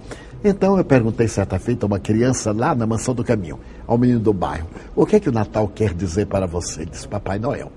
Então 0.43 0.77
eu 0.77 0.85
perguntei 0.85 1.27
certa 1.27 1.57
feita 1.57 1.85
a 1.85 1.87
uma 1.87 1.99
criança 1.99 2.51
lá 2.51 2.75
na 2.75 2.85
mansão 2.85 3.13
do 3.13 3.23
caminho, 3.23 3.59
ao 3.85 3.97
menino 3.97 4.19
do 4.19 4.33
bairro, 4.33 4.67
o 4.95 5.05
que 5.05 5.15
é 5.15 5.19
que 5.19 5.29
o 5.29 5.31
Natal 5.31 5.67
quer 5.67 5.93
dizer 5.93 6.27
para 6.27 6.45
você? 6.45 6.85
Disse, 6.85 7.07
Papai 7.07 7.39
Noel. 7.39 7.71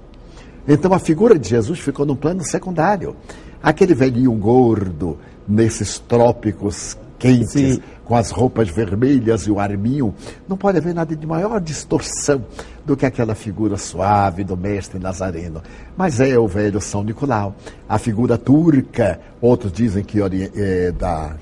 Então 0.68 0.92
a 0.92 0.98
figura 0.98 1.38
de 1.38 1.48
Jesus 1.48 1.78
ficou 1.78 2.04
no 2.04 2.14
plano 2.14 2.44
secundário. 2.44 3.16
Aquele 3.62 3.94
velhinho 3.94 4.32
gordo, 4.32 5.18
nesses 5.48 5.98
trópicos 5.98 6.96
quentes, 7.20 7.74
Sim. 7.74 7.82
com 8.04 8.16
as 8.16 8.30
roupas 8.30 8.68
vermelhas 8.70 9.42
e 9.42 9.50
o 9.50 9.60
arminho, 9.60 10.14
não 10.48 10.56
pode 10.56 10.78
haver 10.78 10.94
nada 10.94 11.14
de 11.14 11.26
maior 11.26 11.60
distorção 11.60 12.44
do 12.84 12.96
que 12.96 13.04
aquela 13.04 13.34
figura 13.34 13.76
suave 13.76 14.42
do 14.42 14.56
mestre 14.56 14.98
Nazareno. 14.98 15.62
Mas 15.96 16.18
é 16.18 16.36
o 16.38 16.48
velho 16.48 16.80
São 16.80 17.04
Nicolau, 17.04 17.54
a 17.86 17.98
figura 17.98 18.38
turca, 18.38 19.20
outros 19.40 19.70
dizem 19.70 20.02
que 20.02 20.18
é 20.20 20.90
da 20.90 21.36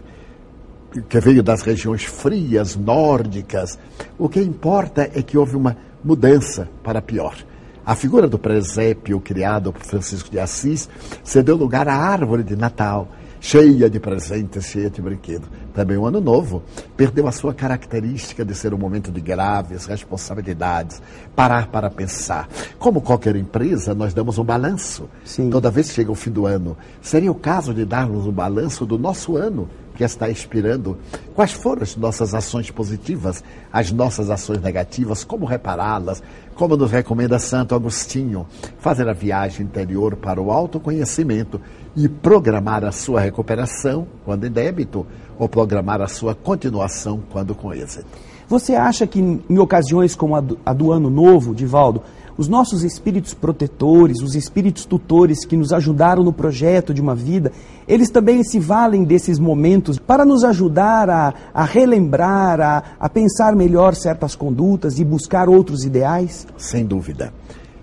que 1.09 1.21
veio 1.21 1.43
das 1.43 1.63
regiões 1.63 2.03
frias, 2.05 2.75
nórdicas. 2.75 3.79
O 4.19 4.29
que 4.29 4.41
importa 4.41 5.03
é 5.15 5.23
que 5.23 5.37
houve 5.37 5.55
uma 5.55 5.77
mudança 6.03 6.69
para 6.83 7.03
pior. 7.03 7.37
A 7.85 7.95
figura 7.95 8.29
do 8.29 8.39
presépio 8.39 9.21
criado 9.21 9.73
por 9.73 9.83
Francisco 9.83 10.31
de 10.31 10.39
Assis 10.39 10.89
cedeu 11.25 11.57
lugar 11.57 11.89
à 11.89 11.95
árvore 11.95 12.43
de 12.43 12.55
Natal, 12.57 13.09
cheia 13.41 13.89
de 13.89 13.99
presentes, 13.99 14.67
cheia 14.67 14.91
de 14.91 15.01
brinquedos. 15.01 15.49
Também 15.79 15.97
o 15.97 16.07
Ano 16.07 16.21
Novo 16.21 16.65
perdeu 16.97 17.29
a 17.29 17.31
sua 17.31 17.55
característica 17.55 18.45
de 18.45 18.53
ser 18.53 18.75
um 18.75 18.77
momento 18.77 19.13
de 19.13 19.21
graves 19.21 19.87
responsabilidades, 19.87 21.01
parar 21.37 21.69
para 21.69 21.89
pensar. 21.89 22.49
Como 22.81 23.01
qualquer 23.01 23.37
empresa, 23.37 23.95
nós 23.95 24.13
damos 24.13 24.39
um 24.39 24.45
balanço. 24.45 25.09
Sim. 25.25 25.51
Toda 25.51 25.71
vez 25.71 25.87
que 25.87 25.95
chega 25.95 26.11
o 26.11 26.17
fim 26.17 26.33
do 26.33 26.47
ano. 26.47 26.77
Seria 27.01 27.31
o 27.31 27.35
caso 27.37 27.73
de 27.73 27.85
darmos 27.85 28.27
um 28.27 28.33
balanço 28.33 28.85
do 28.85 28.99
nosso 28.99 29.37
ano 29.37 29.69
que 29.99 30.05
está 30.05 30.28
expirando, 30.28 30.97
quais 31.35 31.50
foram 31.50 31.83
as 31.83 31.97
nossas 31.97 32.33
ações 32.33 32.71
positivas, 32.71 33.43
as 33.73 33.90
nossas 33.90 34.31
ações 34.31 34.62
negativas, 34.62 35.25
como 35.25 35.45
repará-las, 35.45 36.23
como 36.55 36.76
nos 36.76 36.93
recomenda 36.93 37.37
Santo 37.40 37.75
Agostinho, 37.75 38.47
fazer 38.78 39.09
a 39.09 39.12
viagem 39.12 39.67
interior 39.67 40.14
para 40.14 40.40
o 40.40 40.52
autoconhecimento 40.52 41.61
e 41.97 42.09
programar 42.09 42.85
a 42.85 42.93
sua 42.93 43.21
recuperação 43.21 44.07
quando 44.25 44.47
em 44.47 44.50
débito 44.52 45.05
ou 45.37 45.49
programar 45.49 46.00
a 46.00 46.07
sua 46.07 46.33
continuação 46.33 47.21
quando 47.28 47.52
com 47.52 47.75
êxito. 47.75 48.07
Você 48.47 48.76
acha 48.76 49.05
que 49.05 49.19
em 49.19 49.59
ocasiões 49.59 50.14
como 50.14 50.37
a 50.37 50.40
do, 50.40 50.59
a 50.64 50.73
do 50.73 50.93
ano 50.93 51.11
novo, 51.11 51.52
Divaldo, 51.52 52.05
os 52.38 52.47
nossos 52.47 52.85
espíritos 52.85 53.35
protetores, 53.35 54.23
os 54.23 54.37
espíritos 54.37 54.85
tutores 54.85 55.45
que 55.45 55.57
nos 55.57 55.73
ajudaram 55.73 56.23
no 56.23 56.33
projeto 56.33 56.95
de 56.95 57.00
uma 57.00 57.14
vida, 57.14 57.50
eles 57.87 58.11
também 58.11 58.45
se 58.45 58.61
valem 58.61 59.02
desses 59.02 59.40
momentos 59.40 59.99
para 59.99 60.25
nos 60.25 60.45
ajudar 60.45 61.11
a, 61.11 61.35
a 61.52 61.64
relembrar, 61.64 62.61
a, 62.61 62.83
a 63.00 63.09
pensar 63.09 63.57
melhor 63.57 63.97
certas 63.97 64.37
condutas 64.37 65.00
e 65.00 65.04
buscar 65.04 65.49
outros 65.49 65.85
ideais? 65.85 66.47
Sem 66.57 66.87
dúvida. 66.87 67.33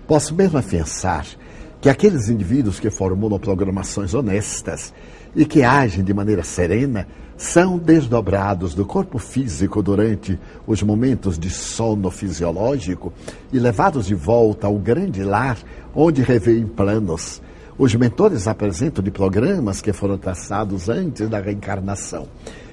Posso 0.08 0.34
mesmo 0.34 0.62
pensar 0.62 1.26
que 1.78 1.90
aqueles 1.90 2.30
indivíduos 2.30 2.80
que 2.80 2.88
formulam 2.88 3.38
programações 3.38 4.14
honestas 4.14 4.94
e 5.34 5.44
que 5.44 5.62
agem 5.62 6.02
de 6.02 6.14
maneira 6.14 6.42
serena 6.42 7.06
são 7.36 7.76
desdobrados 7.76 8.74
do 8.74 8.84
corpo 8.84 9.18
físico 9.18 9.82
durante 9.82 10.38
os 10.66 10.82
momentos 10.82 11.38
de 11.38 11.50
sono 11.50 12.10
fisiológico 12.10 13.12
e 13.52 13.58
levados 13.58 14.06
de 14.06 14.14
volta 14.14 14.66
ao 14.66 14.76
grande 14.76 15.22
lar 15.22 15.58
onde 15.94 16.22
revêem 16.22 16.66
planos. 16.66 17.42
Os 17.78 17.94
mentores 17.94 18.48
apresentam 18.48 19.04
de 19.04 19.10
programas 19.10 19.82
que 19.82 19.92
foram 19.92 20.16
traçados 20.16 20.88
antes 20.88 21.28
da 21.28 21.38
reencarnação, 21.38 22.26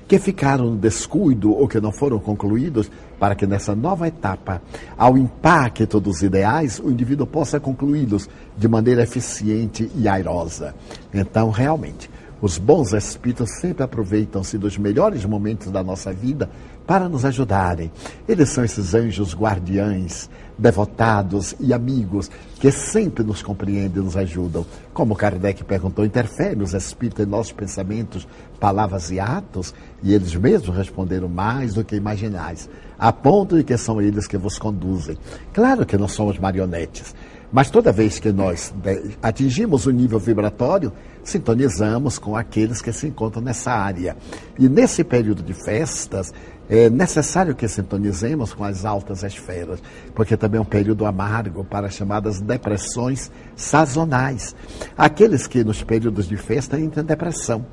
que 0.08 0.18
ficaram 0.18 0.70
no 0.72 0.78
descuido 0.78 1.52
ou 1.54 1.68
que 1.68 1.82
não 1.82 1.92
foram 1.92 2.20
concluídos, 2.20 2.90
para 3.20 3.36
que 3.36 3.46
nessa 3.46 3.76
nova 3.76 4.08
etapa, 4.08 4.62
ao 4.98 5.18
impacto 5.18 6.00
dos 6.00 6.22
ideais, 6.22 6.80
o 6.80 6.90
indivíduo 6.90 7.28
possa 7.28 7.60
concluí-los 7.60 8.30
de 8.58 8.68
maneira 8.68 9.04
eficiente 9.04 9.92
e 9.94 10.08
airosa. 10.08 10.74
Então, 11.14 11.50
realmente, 11.50 12.10
os 12.44 12.58
bons 12.58 12.92
espíritos 12.92 13.52
sempre 13.62 13.84
aproveitam-se 13.84 14.58
dos 14.58 14.78
melhores 14.78 15.24
momentos 15.24 15.72
da 15.72 15.82
nossa 15.82 16.12
vida 16.12 16.50
para 16.86 17.08
nos 17.08 17.24
ajudarem. 17.24 17.90
Eles 18.28 18.50
são 18.50 18.66
esses 18.66 18.94
anjos 18.94 19.34
guardiães, 19.34 20.30
devotados 20.58 21.56
e 21.58 21.74
amigos 21.74 22.30
que 22.60 22.70
sempre 22.70 23.24
nos 23.24 23.42
compreendem 23.42 24.02
e 24.02 24.06
nos 24.06 24.18
ajudam. 24.18 24.66
Como 24.94 25.16
Kardec 25.16 25.64
perguntou, 25.64 26.04
interfere 26.04 26.62
os 26.62 26.74
espíritos 26.74 27.26
em 27.26 27.30
nossos 27.30 27.54
pensamentos, 27.54 28.28
palavras 28.60 29.10
e 29.10 29.22
atos? 29.22 29.74
E 30.04 30.14
eles 30.14 30.36
mesmos 30.36 30.76
responderam 30.76 31.30
mais 31.30 31.74
do 31.74 31.86
que 31.86 31.96
imaginais, 31.96 32.70
a 33.00 33.14
ponto 33.14 33.56
de 33.56 33.64
que 33.64 33.78
são 33.78 34.02
eles 34.02 34.28
que 34.28 34.38
vos 34.38 34.60
conduzem. 34.60 35.18
Claro 35.54 35.86
que 35.86 35.98
não 35.98 36.10
somos 36.10 36.38
marionetes, 36.38 37.16
Mas 37.54 37.70
toda 37.70 37.92
vez 37.92 38.20
que 38.20 38.32
nós 38.32 38.74
atingimos 39.22 39.86
o 39.86 39.92
nível 39.92 40.18
vibratório, 40.18 40.92
sintonizamos 41.24 42.20
com 42.20 42.36
aqueles 42.36 42.82
que 42.82 42.92
se 42.92 43.08
encontram 43.08 43.42
nessa 43.42 43.72
área. 43.72 44.16
E 44.58 44.68
nesse 44.68 45.04
período 45.04 45.42
de 45.42 45.54
festas, 45.54 46.34
é 46.70 46.90
necessário 46.90 47.56
que 47.56 47.68
sintonizemos 47.68 48.54
com 48.54 48.64
as 48.64 48.86
altas 48.86 49.24
esferas, 49.24 49.82
porque 50.16 50.38
também 50.38 50.60
é 50.60 50.62
um 50.62 50.66
período 50.66 51.06
amargo 51.06 51.64
para 51.64 51.88
as 51.88 51.94
chamadas 51.94 52.40
depressões 52.40 53.32
sazonais. 53.56 54.56
Aqueles 54.98 55.48
que 55.48 55.64
nos 55.64 55.84
períodos 55.84 56.28
de 56.28 56.38
festa 56.38 56.80
entram 56.80 57.04
em 57.04 57.06
depressão 57.06 57.66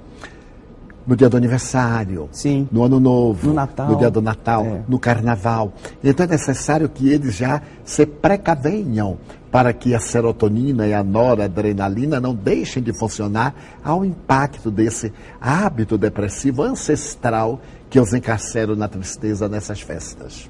no 1.06 1.16
dia 1.16 1.28
do 1.28 1.36
aniversário, 1.36 2.28
Sim. 2.30 2.68
no 2.70 2.84
ano 2.84 3.00
novo, 3.00 3.48
no, 3.48 3.54
Natal. 3.54 3.88
no 3.88 3.96
dia 3.96 4.10
do 4.10 4.20
Natal, 4.20 4.64
é. 4.64 4.82
no 4.86 4.98
carnaval. 4.98 5.72
Então 6.04 6.24
é 6.24 6.28
necessário 6.28 6.88
que 6.88 7.08
eles 7.08 7.34
já 7.34 7.62
se 7.84 8.06
precavenham 8.06 9.18
para 9.50 9.72
que 9.72 9.94
a 9.94 10.00
serotonina 10.00 10.86
e 10.86 10.94
a 10.94 11.02
noradrenalina 11.02 12.20
não 12.20 12.34
deixem 12.34 12.82
de 12.82 12.92
funcionar 12.92 13.54
ao 13.82 14.04
impacto 14.04 14.70
desse 14.70 15.12
hábito 15.40 15.98
depressivo 15.98 16.62
ancestral 16.62 17.60
que 17.88 17.98
os 17.98 18.14
encarceram 18.14 18.76
na 18.76 18.86
tristeza 18.86 19.48
nessas 19.48 19.80
festas. 19.80 20.48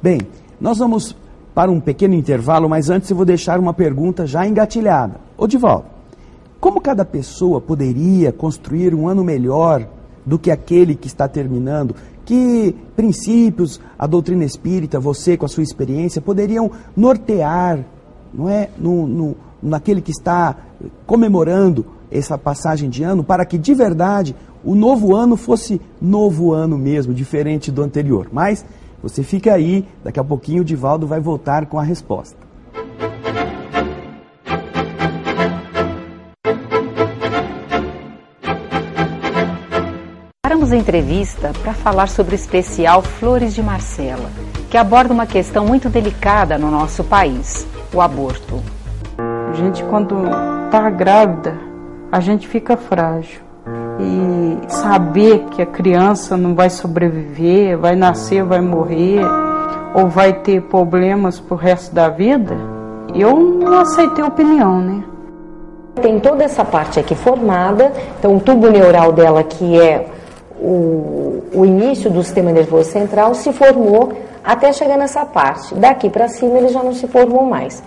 Bem, 0.00 0.20
nós 0.60 0.78
vamos 0.78 1.16
para 1.54 1.70
um 1.70 1.80
pequeno 1.80 2.14
intervalo, 2.14 2.68
mas 2.68 2.88
antes 2.88 3.10
eu 3.10 3.16
vou 3.16 3.26
deixar 3.26 3.58
uma 3.58 3.74
pergunta 3.74 4.26
já 4.26 4.46
engatilhada. 4.46 5.16
Odivaldo, 5.36 5.86
como 6.60 6.80
cada 6.80 7.04
pessoa 7.04 7.60
poderia 7.60 8.32
construir 8.32 8.94
um 8.94 9.08
ano 9.08 9.24
melhor 9.24 9.86
do 10.24 10.38
que 10.38 10.50
aquele 10.50 10.94
que 10.94 11.08
está 11.08 11.26
terminando? 11.26 11.96
Que 12.24 12.76
princípios 12.94 13.80
a 13.98 14.06
doutrina 14.06 14.44
espírita, 14.44 15.00
você 15.00 15.36
com 15.36 15.46
a 15.46 15.48
sua 15.48 15.64
experiência, 15.64 16.20
poderiam 16.20 16.70
nortear, 16.96 17.84
não 18.32 18.48
é, 18.48 18.70
no, 18.78 19.06
no, 19.06 19.36
naquele 19.62 20.00
que 20.00 20.10
está 20.10 20.56
comemorando 21.06 21.86
essa 22.10 22.36
passagem 22.36 22.90
de 22.90 23.02
ano, 23.02 23.22
para 23.22 23.44
que 23.44 23.56
de 23.56 23.74
verdade 23.74 24.34
o 24.64 24.74
novo 24.74 25.14
ano 25.14 25.36
fosse 25.36 25.80
novo 26.00 26.52
ano 26.52 26.76
mesmo, 26.76 27.14
diferente 27.14 27.70
do 27.70 27.82
anterior. 27.82 28.28
Mas 28.32 28.64
você 29.02 29.22
fica 29.22 29.54
aí, 29.54 29.86
daqui 30.04 30.20
a 30.20 30.24
pouquinho 30.24 30.62
o 30.62 30.64
Divaldo 30.64 31.06
vai 31.06 31.20
voltar 31.20 31.66
com 31.66 31.78
a 31.78 31.82
resposta. 31.82 32.36
Paramos 40.42 40.72
a 40.72 40.76
entrevista 40.76 41.52
para 41.62 41.72
falar 41.72 42.08
sobre 42.08 42.34
o 42.34 42.36
especial 42.36 43.00
Flores 43.00 43.54
de 43.54 43.62
Marcela, 43.62 44.30
que 44.68 44.76
aborda 44.76 45.14
uma 45.14 45.26
questão 45.26 45.64
muito 45.64 45.88
delicada 45.88 46.58
no 46.58 46.70
nosso 46.70 47.02
país, 47.02 47.66
o 47.92 48.00
aborto. 48.00 48.60
A 49.18 49.52
gente, 49.54 49.82
quando 49.84 50.16
está 50.66 50.88
grávida, 50.90 51.54
a 52.10 52.20
gente 52.20 52.46
fica 52.48 52.76
frágil. 52.76 53.40
E 53.98 54.72
saber 54.72 55.44
que 55.50 55.60
a 55.60 55.66
criança 55.66 56.36
não 56.36 56.54
vai 56.54 56.70
sobreviver, 56.70 57.76
vai 57.76 57.94
nascer, 57.94 58.42
vai 58.42 58.60
morrer, 58.60 59.20
ou 59.94 60.08
vai 60.08 60.32
ter 60.32 60.62
problemas 60.62 61.38
pro 61.38 61.56
resto 61.56 61.94
da 61.94 62.08
vida, 62.08 62.56
eu 63.14 63.36
não 63.36 63.80
aceitei 63.80 64.24
opinião, 64.24 64.80
né? 64.80 65.04
Tem 66.00 66.20
toda 66.20 66.44
essa 66.44 66.64
parte 66.64 67.00
aqui 67.00 67.14
formada, 67.14 67.92
então 68.18 68.36
o 68.36 68.40
tubo 68.40 68.70
neural 68.70 69.12
dela, 69.12 69.42
que 69.42 69.78
é 69.78 70.06
o, 70.58 71.42
o 71.52 71.64
início 71.66 72.10
do 72.10 72.22
sistema 72.22 72.52
nervoso 72.52 72.90
central, 72.90 73.34
se 73.34 73.52
formou 73.52 74.12
até 74.44 74.72
chegar 74.72 74.96
nessa 74.96 75.24
parte. 75.24 75.74
Daqui 75.74 76.08
para 76.08 76.28
cima 76.28 76.58
ele 76.58 76.68
já 76.68 76.82
não 76.82 76.94
se 76.94 77.06
formou 77.06 77.44
mais. 77.44 77.82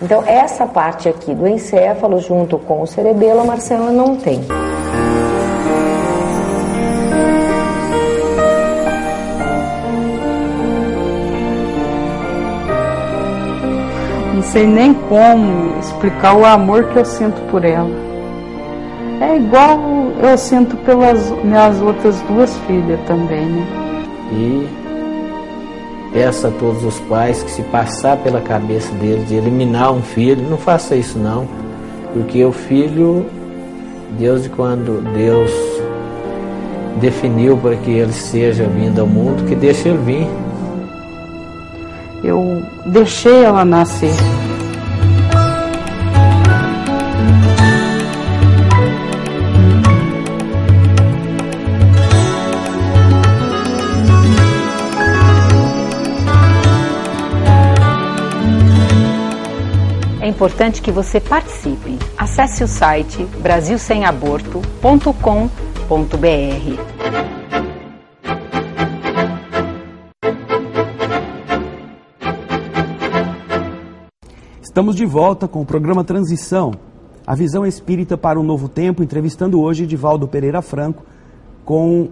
Então, 0.00 0.22
essa 0.24 0.64
parte 0.64 1.08
aqui 1.08 1.34
do 1.34 1.46
encéfalo, 1.46 2.20
junto 2.20 2.56
com 2.58 2.82
o 2.82 2.86
cerebelo, 2.86 3.40
a 3.40 3.44
Marcela 3.44 3.90
não 3.90 4.16
tem. 4.16 4.40
Não 14.34 14.42
sei 14.44 14.66
nem 14.66 14.94
como 14.94 15.78
explicar 15.80 16.36
o 16.36 16.44
amor 16.44 16.84
que 16.84 16.98
eu 17.00 17.04
sinto 17.04 17.40
por 17.50 17.64
ela. 17.64 17.90
É 19.20 19.36
igual 19.36 19.80
eu 20.22 20.38
sinto 20.38 20.76
pelas 20.78 21.28
minhas 21.42 21.82
outras 21.82 22.20
duas 22.22 22.56
filhas 22.58 23.00
também, 23.08 23.46
né? 23.46 23.66
E 24.32 24.87
peço 26.18 26.48
a 26.48 26.50
todos 26.50 26.84
os 26.84 26.98
pais 27.02 27.44
que 27.44 27.50
se 27.52 27.62
passar 27.62 28.16
pela 28.16 28.40
cabeça 28.40 28.92
deles 28.94 29.28
de 29.28 29.36
eliminar 29.36 29.92
um 29.92 30.02
filho, 30.02 30.50
não 30.50 30.58
faça 30.58 30.96
isso 30.96 31.16
não, 31.16 31.46
porque 32.12 32.44
o 32.44 32.50
filho, 32.50 33.24
Deus 34.18 34.48
quando 34.48 35.00
Deus 35.14 35.52
definiu 37.00 37.56
para 37.56 37.76
que 37.76 37.92
ele 37.92 38.12
seja 38.12 38.64
vindo 38.64 39.00
ao 39.00 39.06
mundo, 39.06 39.46
que 39.46 39.54
deixe 39.54 39.90
ele 39.90 39.98
vir. 39.98 40.26
Eu 42.24 42.64
deixei 42.86 43.44
ela 43.44 43.64
nascer. 43.64 44.10
Importante 60.38 60.80
que 60.80 60.92
você 60.92 61.18
participe. 61.18 61.98
Acesse 62.16 62.62
o 62.62 62.68
site 62.68 63.24
brasilsemaborto.com.br. 63.42 65.48
Estamos 74.62 74.94
de 74.94 75.04
volta 75.04 75.48
com 75.48 75.60
o 75.60 75.66
programa 75.66 76.04
Transição, 76.04 76.70
a 77.26 77.34
visão 77.34 77.66
espírita 77.66 78.16
para 78.16 78.38
um 78.38 78.44
novo 78.44 78.68
tempo, 78.68 79.02
entrevistando 79.02 79.60
hoje 79.60 79.88
Divaldo 79.88 80.28
Pereira 80.28 80.62
Franco 80.62 81.04
com 81.64 82.10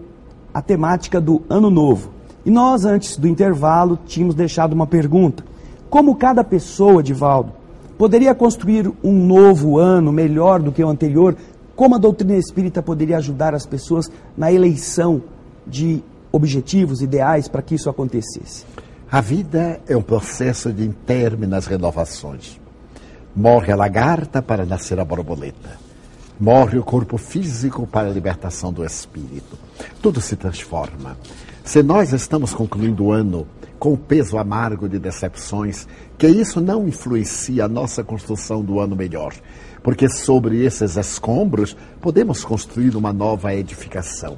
a 0.52 0.60
temática 0.60 1.20
do 1.20 1.42
Ano 1.48 1.70
Novo. 1.70 2.10
E 2.44 2.50
nós, 2.50 2.84
antes 2.84 3.16
do 3.16 3.28
intervalo, 3.28 3.96
tínhamos 4.04 4.34
deixado 4.34 4.72
uma 4.72 4.88
pergunta. 4.88 5.44
Como 5.88 6.16
cada 6.16 6.42
pessoa, 6.42 7.04
Divaldo, 7.04 7.52
poderia 7.96 8.34
construir 8.34 8.90
um 9.02 9.12
novo 9.12 9.78
ano 9.78 10.12
melhor 10.12 10.60
do 10.60 10.72
que 10.72 10.82
o 10.82 10.88
anterior? 10.88 11.36
Como 11.74 11.94
a 11.94 11.98
doutrina 11.98 12.36
espírita 12.36 12.82
poderia 12.82 13.18
ajudar 13.18 13.54
as 13.54 13.66
pessoas 13.66 14.10
na 14.36 14.52
eleição 14.52 15.22
de 15.66 16.02
objetivos, 16.32 17.02
ideais 17.02 17.48
para 17.48 17.62
que 17.62 17.74
isso 17.74 17.90
acontecesse? 17.90 18.64
A 19.10 19.20
vida 19.20 19.80
é 19.86 19.96
um 19.96 20.02
processo 20.02 20.72
de 20.72 20.84
interminas 20.84 21.66
renovações. 21.66 22.60
Morre 23.34 23.72
a 23.72 23.76
lagarta 23.76 24.42
para 24.42 24.64
nascer 24.64 24.98
a 24.98 25.04
borboleta. 25.04 25.78
Morre 26.40 26.78
o 26.78 26.82
corpo 26.82 27.16
físico 27.16 27.86
para 27.86 28.08
a 28.08 28.12
libertação 28.12 28.72
do 28.72 28.84
espírito. 28.84 29.58
Tudo 30.02 30.20
se 30.20 30.36
transforma. 30.36 31.16
Se 31.64 31.82
nós 31.82 32.12
estamos 32.12 32.52
concluindo 32.52 33.04
o 33.04 33.12
ano 33.12 33.46
com 33.78 33.92
o 33.92 33.96
peso 33.96 34.38
amargo 34.38 34.88
de 34.88 34.98
decepções, 34.98 35.86
que 36.18 36.26
isso 36.26 36.60
não 36.60 36.88
influencia 36.88 37.64
a 37.64 37.68
nossa 37.68 38.02
construção 38.02 38.62
do 38.62 38.80
ano 38.80 38.96
melhor, 38.96 39.34
porque 39.82 40.08
sobre 40.08 40.64
esses 40.64 40.96
escombros 40.96 41.76
podemos 42.00 42.44
construir 42.44 42.96
uma 42.96 43.12
nova 43.12 43.54
edificação. 43.54 44.36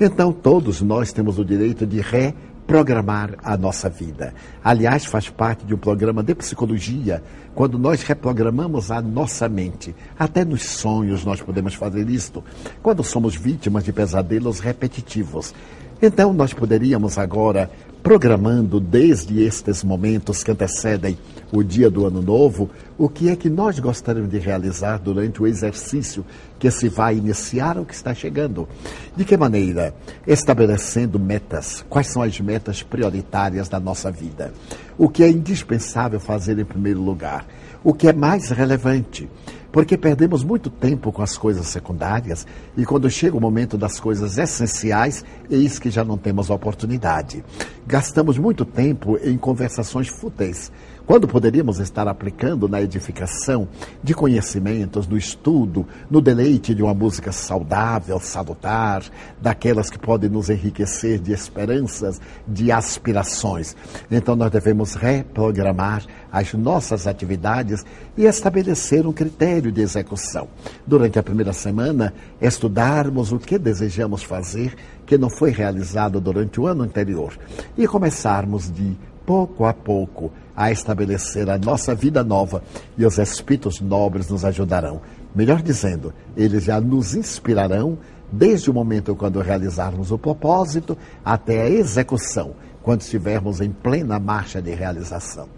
Então, 0.00 0.32
todos 0.32 0.80
nós 0.80 1.12
temos 1.12 1.38
o 1.38 1.44
direito 1.44 1.86
de 1.86 2.00
reprogramar 2.00 3.34
a 3.42 3.56
nossa 3.56 3.88
vida. 3.88 4.34
Aliás, 4.62 5.04
faz 5.04 5.28
parte 5.28 5.64
de 5.64 5.74
um 5.74 5.78
programa 5.78 6.22
de 6.22 6.34
psicologia, 6.34 7.22
quando 7.54 7.78
nós 7.78 8.02
reprogramamos 8.02 8.90
a 8.90 9.00
nossa 9.00 9.48
mente. 9.48 9.94
Até 10.18 10.44
nos 10.44 10.62
sonhos 10.64 11.24
nós 11.24 11.40
podemos 11.40 11.74
fazer 11.74 12.08
isto, 12.10 12.44
quando 12.82 13.02
somos 13.02 13.34
vítimas 13.34 13.84
de 13.84 13.92
pesadelos 13.92 14.60
repetitivos. 14.60 15.54
Então, 16.02 16.34
nós 16.34 16.52
poderíamos 16.52 17.16
agora, 17.16 17.70
programando 18.06 18.78
desde 18.78 19.42
estes 19.42 19.82
momentos 19.82 20.44
que 20.44 20.52
antecedem 20.52 21.18
o 21.50 21.60
dia 21.60 21.90
do 21.90 22.06
ano 22.06 22.22
novo, 22.22 22.70
o 22.96 23.08
que 23.08 23.28
é 23.28 23.34
que 23.34 23.50
nós 23.50 23.80
gostaríamos 23.80 24.30
de 24.30 24.38
realizar 24.38 24.98
durante 25.00 25.42
o 25.42 25.46
exercício 25.46 26.24
que 26.56 26.70
se 26.70 26.88
vai 26.88 27.16
iniciar 27.16 27.76
ou 27.76 27.84
que 27.84 27.92
está 27.92 28.14
chegando. 28.14 28.68
De 29.16 29.24
que 29.24 29.36
maneira? 29.36 29.92
Estabelecendo 30.24 31.18
metas. 31.18 31.84
Quais 31.88 32.06
são 32.06 32.22
as 32.22 32.38
metas 32.38 32.80
prioritárias 32.80 33.68
da 33.68 33.80
nossa 33.80 34.08
vida? 34.08 34.54
O 34.96 35.08
que 35.08 35.24
é 35.24 35.28
indispensável 35.28 36.20
fazer 36.20 36.56
em 36.60 36.64
primeiro 36.64 37.02
lugar? 37.02 37.44
O 37.82 37.92
que 37.92 38.06
é 38.06 38.12
mais 38.12 38.50
relevante? 38.50 39.28
Porque 39.76 39.98
perdemos 39.98 40.42
muito 40.42 40.70
tempo 40.70 41.12
com 41.12 41.20
as 41.20 41.36
coisas 41.36 41.66
secundárias 41.66 42.46
e 42.78 42.86
quando 42.86 43.10
chega 43.10 43.36
o 43.36 43.40
momento 43.42 43.76
das 43.76 44.00
coisas 44.00 44.38
essenciais, 44.38 45.22
eis 45.50 45.78
que 45.78 45.90
já 45.90 46.02
não 46.02 46.16
temos 46.16 46.48
oportunidade. 46.48 47.44
gastamos 47.86 48.38
muito 48.38 48.64
tempo 48.64 49.18
em 49.22 49.36
conversações 49.36 50.08
fúteis 50.08 50.72
quando 51.06 51.28
poderíamos 51.28 51.78
estar 51.78 52.08
aplicando 52.08 52.68
na 52.68 52.82
edificação 52.82 53.68
de 54.02 54.12
conhecimentos, 54.12 55.06
no 55.06 55.16
estudo, 55.16 55.86
no 56.10 56.20
deleite 56.20 56.74
de 56.74 56.82
uma 56.82 56.92
música 56.92 57.30
saudável, 57.30 58.18
salutar, 58.18 59.04
daquelas 59.40 59.88
que 59.88 59.98
podem 59.98 60.28
nos 60.28 60.50
enriquecer 60.50 61.20
de 61.20 61.32
esperanças, 61.32 62.20
de 62.46 62.72
aspirações. 62.72 63.76
Então 64.10 64.34
nós 64.34 64.50
devemos 64.50 64.94
reprogramar 64.94 66.04
as 66.32 66.52
nossas 66.54 67.06
atividades 67.06 67.84
e 68.16 68.24
estabelecer 68.24 69.06
um 69.06 69.12
critério 69.12 69.70
de 69.70 69.80
execução. 69.80 70.48
Durante 70.84 71.20
a 71.20 71.22
primeira 71.22 71.52
semana, 71.52 72.12
estudarmos 72.40 73.30
o 73.30 73.38
que 73.38 73.58
desejamos 73.58 74.24
fazer 74.24 74.74
que 75.06 75.16
não 75.16 75.30
foi 75.30 75.52
realizado 75.52 76.20
durante 76.20 76.60
o 76.60 76.66
ano 76.66 76.82
anterior 76.82 77.38
e 77.78 77.86
começarmos 77.86 78.70
de 78.70 78.96
pouco 79.26 79.64
a 79.64 79.74
pouco 79.74 80.30
a 80.56 80.70
estabelecer 80.70 81.50
a 81.50 81.58
nossa 81.58 81.94
vida 81.94 82.24
nova 82.24 82.62
e 82.96 83.04
os 83.04 83.18
espíritos 83.18 83.80
nobres 83.80 84.30
nos 84.30 84.44
ajudarão. 84.44 85.02
Melhor 85.34 85.60
dizendo, 85.60 86.14
eles 86.36 86.64
já 86.64 86.80
nos 86.80 87.14
inspirarão 87.14 87.98
desde 88.32 88.70
o 88.70 88.74
momento 88.74 89.14
quando 89.14 89.40
realizarmos 89.40 90.10
o 90.10 90.18
propósito 90.18 90.96
até 91.24 91.62
a 91.62 91.68
execução, 91.68 92.52
quando 92.82 93.02
estivermos 93.02 93.60
em 93.60 93.70
plena 93.70 94.18
marcha 94.18 94.62
de 94.62 94.74
realização. 94.74 95.48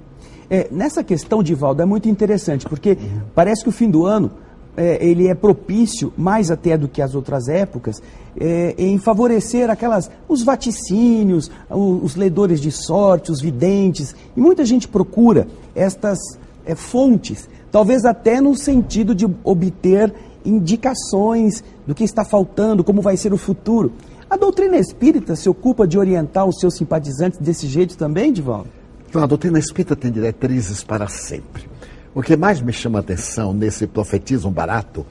É, 0.51 0.67
nessa 0.71 1.05
questão, 1.05 1.43
Divaldo, 1.43 1.83
é 1.83 1.85
muito 1.85 2.09
interessante, 2.09 2.67
porque 2.67 2.93
uhum. 2.93 3.21
parece 3.35 3.63
que 3.63 3.69
o 3.69 3.73
fim 3.73 3.91
do 3.91 4.07
ano 4.07 4.33
é, 4.79 5.05
ele 5.05 5.27
é 5.27 5.35
propício, 5.35 6.13
mais 6.17 6.53
até 6.53 6.79
do 6.79 6.87
que 6.87 7.03
as 7.03 7.15
outras 7.17 7.49
épocas, 7.49 8.01
é, 8.39 8.77
em 8.79 8.97
favorecer 8.97 9.69
aquelas, 9.69 10.09
os 10.29 10.45
vaticínios, 10.45 11.51
os, 11.69 12.05
os, 12.05 12.15
ledores 12.15 12.61
de 12.61 12.71
sorte, 12.71 13.33
os 13.33 13.41
videntes, 13.41 14.15
e 14.37 14.41
muita 14.41 14.65
gente 14.65 14.87
procura 14.87 15.49
estas 15.75 16.19
é, 16.65 16.77
fontes, 16.77 17.49
talvez 17.73 18.05
até 18.05 18.41
no 18.41 18.55
sentido 18.55 19.17
de 19.17 19.27
obter 19.43 20.15
indicações 20.45 21.65
do 21.85 21.95
que 21.95 22.05
está 22.05 22.25
faltando, 22.25 22.85
como 22.85 23.03
vai 23.03 23.17
ser 23.17 23.33
o 23.33 23.37
futuro. 23.37 23.93
A 24.31 24.37
doutrina 24.37 24.77
espírita 24.77 25.35
se 25.35 25.49
ocupa 25.49 25.89
de 25.89 25.99
orientar 25.99 26.47
os 26.47 26.61
seus 26.61 26.77
simpatizantes 26.77 27.41
desse 27.41 27.67
jeito 27.67 27.97
também, 27.97 28.33
Divaldo? 28.33 28.69
Então, 29.09 29.23
a 29.23 29.27
doutrina 29.27 29.59
espírita 29.59 29.97
tem 29.97 30.13
diretrizes 30.13 30.85
para 30.85 31.09
sempre. 31.09 31.67
O 32.19 32.21
que 32.21 32.37
mais 32.37 32.61
me 32.61 32.73
chama 32.73 32.99
a 32.99 33.01
atenção 33.01 33.53
nesse 33.53 33.87
profetismo 33.87 34.51
barato 34.51 35.07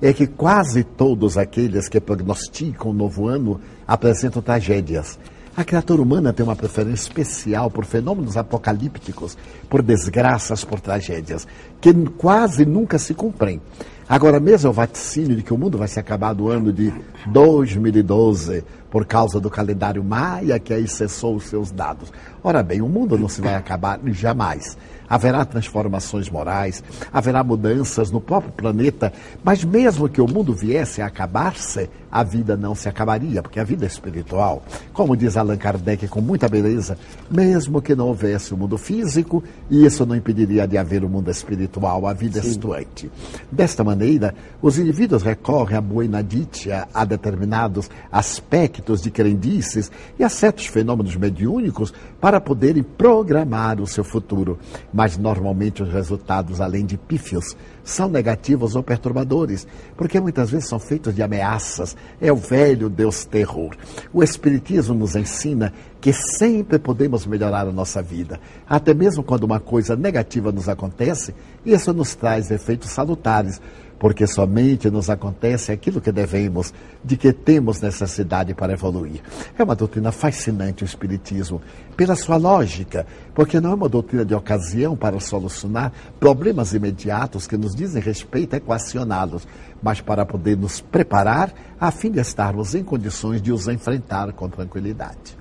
é 0.00 0.12
que 0.12 0.28
quase 0.28 0.84
todos 0.84 1.36
aqueles 1.36 1.88
que 1.88 2.00
prognosticam 2.00 2.92
o 2.92 2.94
novo 2.94 3.26
ano 3.26 3.60
apresentam 3.84 4.40
tragédias. 4.40 5.18
A 5.56 5.64
criatura 5.64 6.00
humana 6.00 6.32
tem 6.32 6.46
uma 6.46 6.54
preferência 6.54 7.08
especial 7.08 7.68
por 7.68 7.84
fenômenos 7.84 8.36
apocalípticos, 8.36 9.36
por 9.68 9.82
desgraças, 9.82 10.64
por 10.64 10.78
tragédias, 10.78 11.48
que 11.80 11.92
quase 12.16 12.64
nunca 12.64 12.96
se 12.96 13.12
cumprem. 13.12 13.60
Agora 14.08 14.38
mesmo 14.38 14.68
é 14.68 14.70
o 14.70 14.72
vaticínio 14.72 15.34
de 15.34 15.42
que 15.42 15.52
o 15.52 15.58
mundo 15.58 15.78
vai 15.78 15.88
se 15.88 15.98
acabar 15.98 16.32
do 16.32 16.48
ano 16.48 16.72
de 16.72 16.92
2012 17.26 18.62
por 18.88 19.04
causa 19.04 19.40
do 19.40 19.50
calendário 19.50 20.04
maia 20.04 20.60
que 20.60 20.72
aí 20.72 20.86
cessou 20.86 21.34
os 21.34 21.44
seus 21.44 21.72
dados. 21.72 22.12
Ora 22.44 22.62
bem, 22.62 22.80
o 22.80 22.88
mundo 22.88 23.18
não 23.18 23.28
se 23.28 23.40
vai 23.40 23.56
acabar 23.56 23.98
jamais 24.12 24.76
haverá 25.12 25.44
transformações 25.44 26.30
morais, 26.30 26.82
haverá 27.12 27.44
mudanças 27.44 28.10
no 28.10 28.18
próprio 28.18 28.50
planeta, 28.50 29.12
mas 29.44 29.62
mesmo 29.62 30.08
que 30.08 30.22
o 30.22 30.26
mundo 30.26 30.54
viesse 30.54 31.02
a 31.02 31.06
acabar-se, 31.06 31.90
a 32.12 32.22
vida 32.22 32.56
não 32.58 32.74
se 32.74 32.90
acabaria, 32.90 33.42
porque 33.42 33.58
a 33.58 33.64
vida 33.64 33.86
é 33.86 33.88
espiritual, 33.88 34.62
como 34.92 35.16
diz 35.16 35.36
Allan 35.36 35.56
Kardec 35.56 36.06
com 36.08 36.20
muita 36.20 36.46
beleza, 36.46 36.98
mesmo 37.30 37.80
que 37.80 37.94
não 37.94 38.08
houvesse 38.08 38.52
o 38.52 38.56
mundo 38.56 38.76
físico, 38.76 39.42
isso 39.70 40.04
não 40.04 40.14
impediria 40.14 40.68
de 40.68 40.76
haver 40.76 41.02
o 41.02 41.08
mundo 41.08 41.30
espiritual, 41.30 42.06
a 42.06 42.12
vida 42.12 42.38
estuante. 42.40 43.10
Desta 43.50 43.82
maneira, 43.82 44.34
os 44.60 44.78
indivíduos 44.78 45.22
recorrem 45.22 45.78
à 45.78 45.80
buenaditia, 45.80 46.86
a 46.92 47.04
determinados 47.06 47.88
aspectos 48.10 49.00
de 49.00 49.10
crendices 49.10 49.90
e 50.18 50.24
a 50.24 50.28
certos 50.28 50.66
fenômenos 50.66 51.16
mediúnicos 51.16 51.94
para 52.20 52.40
poderem 52.40 52.82
programar 52.82 53.80
o 53.80 53.86
seu 53.86 54.04
futuro. 54.04 54.58
Mas 54.92 55.16
normalmente 55.16 55.82
os 55.82 55.90
resultados, 55.90 56.60
além 56.60 56.84
de 56.84 56.98
pífios, 56.98 57.56
são 57.84 58.08
negativos 58.08 58.76
ou 58.76 58.82
perturbadores, 58.82 59.66
porque 59.96 60.20
muitas 60.20 60.50
vezes 60.50 60.68
são 60.68 60.78
feitos 60.78 61.14
de 61.14 61.22
ameaças. 61.22 61.96
É 62.20 62.32
o 62.32 62.36
velho 62.36 62.88
Deus 62.88 63.24
terror. 63.24 63.74
O 64.12 64.22
Espiritismo 64.22 64.94
nos 64.94 65.16
ensina 65.16 65.72
que 66.00 66.12
sempre 66.12 66.78
podemos 66.78 67.26
melhorar 67.26 67.66
a 67.66 67.72
nossa 67.72 68.02
vida. 68.02 68.40
Até 68.68 68.92
mesmo 68.92 69.22
quando 69.22 69.44
uma 69.44 69.60
coisa 69.60 69.94
negativa 69.96 70.50
nos 70.50 70.68
acontece, 70.68 71.34
isso 71.64 71.92
nos 71.92 72.14
traz 72.14 72.50
efeitos 72.50 72.90
salutares 72.90 73.60
porque 74.02 74.26
somente 74.26 74.90
nos 74.90 75.08
acontece 75.08 75.70
aquilo 75.70 76.00
que 76.00 76.10
devemos, 76.10 76.74
de 77.04 77.16
que 77.16 77.32
temos 77.32 77.80
necessidade 77.80 78.52
para 78.52 78.72
evoluir. 78.72 79.22
É 79.56 79.62
uma 79.62 79.76
doutrina 79.76 80.10
fascinante 80.10 80.82
o 80.82 80.84
Espiritismo, 80.84 81.62
pela 81.96 82.16
sua 82.16 82.36
lógica, 82.36 83.06
porque 83.32 83.60
não 83.60 83.70
é 83.70 83.74
uma 83.74 83.88
doutrina 83.88 84.24
de 84.24 84.34
ocasião 84.34 84.96
para 84.96 85.20
solucionar 85.20 85.92
problemas 86.18 86.74
imediatos 86.74 87.46
que 87.46 87.56
nos 87.56 87.76
dizem 87.76 88.02
respeito 88.02 88.54
a 88.54 88.56
equacioná-los, 88.56 89.46
mas 89.80 90.00
para 90.00 90.26
poder 90.26 90.56
nos 90.56 90.80
preparar 90.80 91.54
a 91.78 91.92
fim 91.92 92.10
de 92.10 92.18
estarmos 92.18 92.74
em 92.74 92.82
condições 92.82 93.40
de 93.40 93.52
os 93.52 93.68
enfrentar 93.68 94.32
com 94.32 94.48
tranquilidade. 94.48 95.38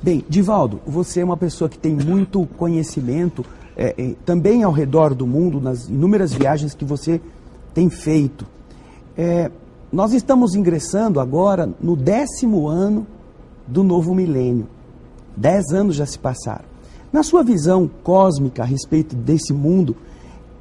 Bem, 0.00 0.24
Divaldo, 0.28 0.80
você 0.86 1.22
é 1.22 1.24
uma 1.24 1.36
pessoa 1.36 1.68
que 1.68 1.76
tem 1.76 1.96
muito 1.96 2.46
conhecimento 2.56 3.44
é, 3.76 3.94
é, 3.98 4.14
também 4.24 4.62
ao 4.62 4.70
redor 4.70 5.12
do 5.12 5.26
mundo, 5.26 5.60
nas 5.60 5.88
inúmeras 5.88 6.32
viagens 6.32 6.72
que 6.72 6.84
você 6.84 7.20
tem 7.76 7.90
feito. 7.90 8.46
É, 9.14 9.50
nós 9.92 10.14
estamos 10.14 10.54
ingressando 10.54 11.20
agora 11.20 11.68
no 11.78 11.94
décimo 11.94 12.68
ano 12.68 13.06
do 13.66 13.84
novo 13.84 14.14
milênio. 14.14 14.66
Dez 15.36 15.66
anos 15.74 15.94
já 15.94 16.06
se 16.06 16.18
passaram. 16.18 16.64
Na 17.12 17.22
sua 17.22 17.42
visão 17.42 17.90
cósmica 18.02 18.62
a 18.62 18.64
respeito 18.64 19.14
desse 19.14 19.52
mundo, 19.52 19.94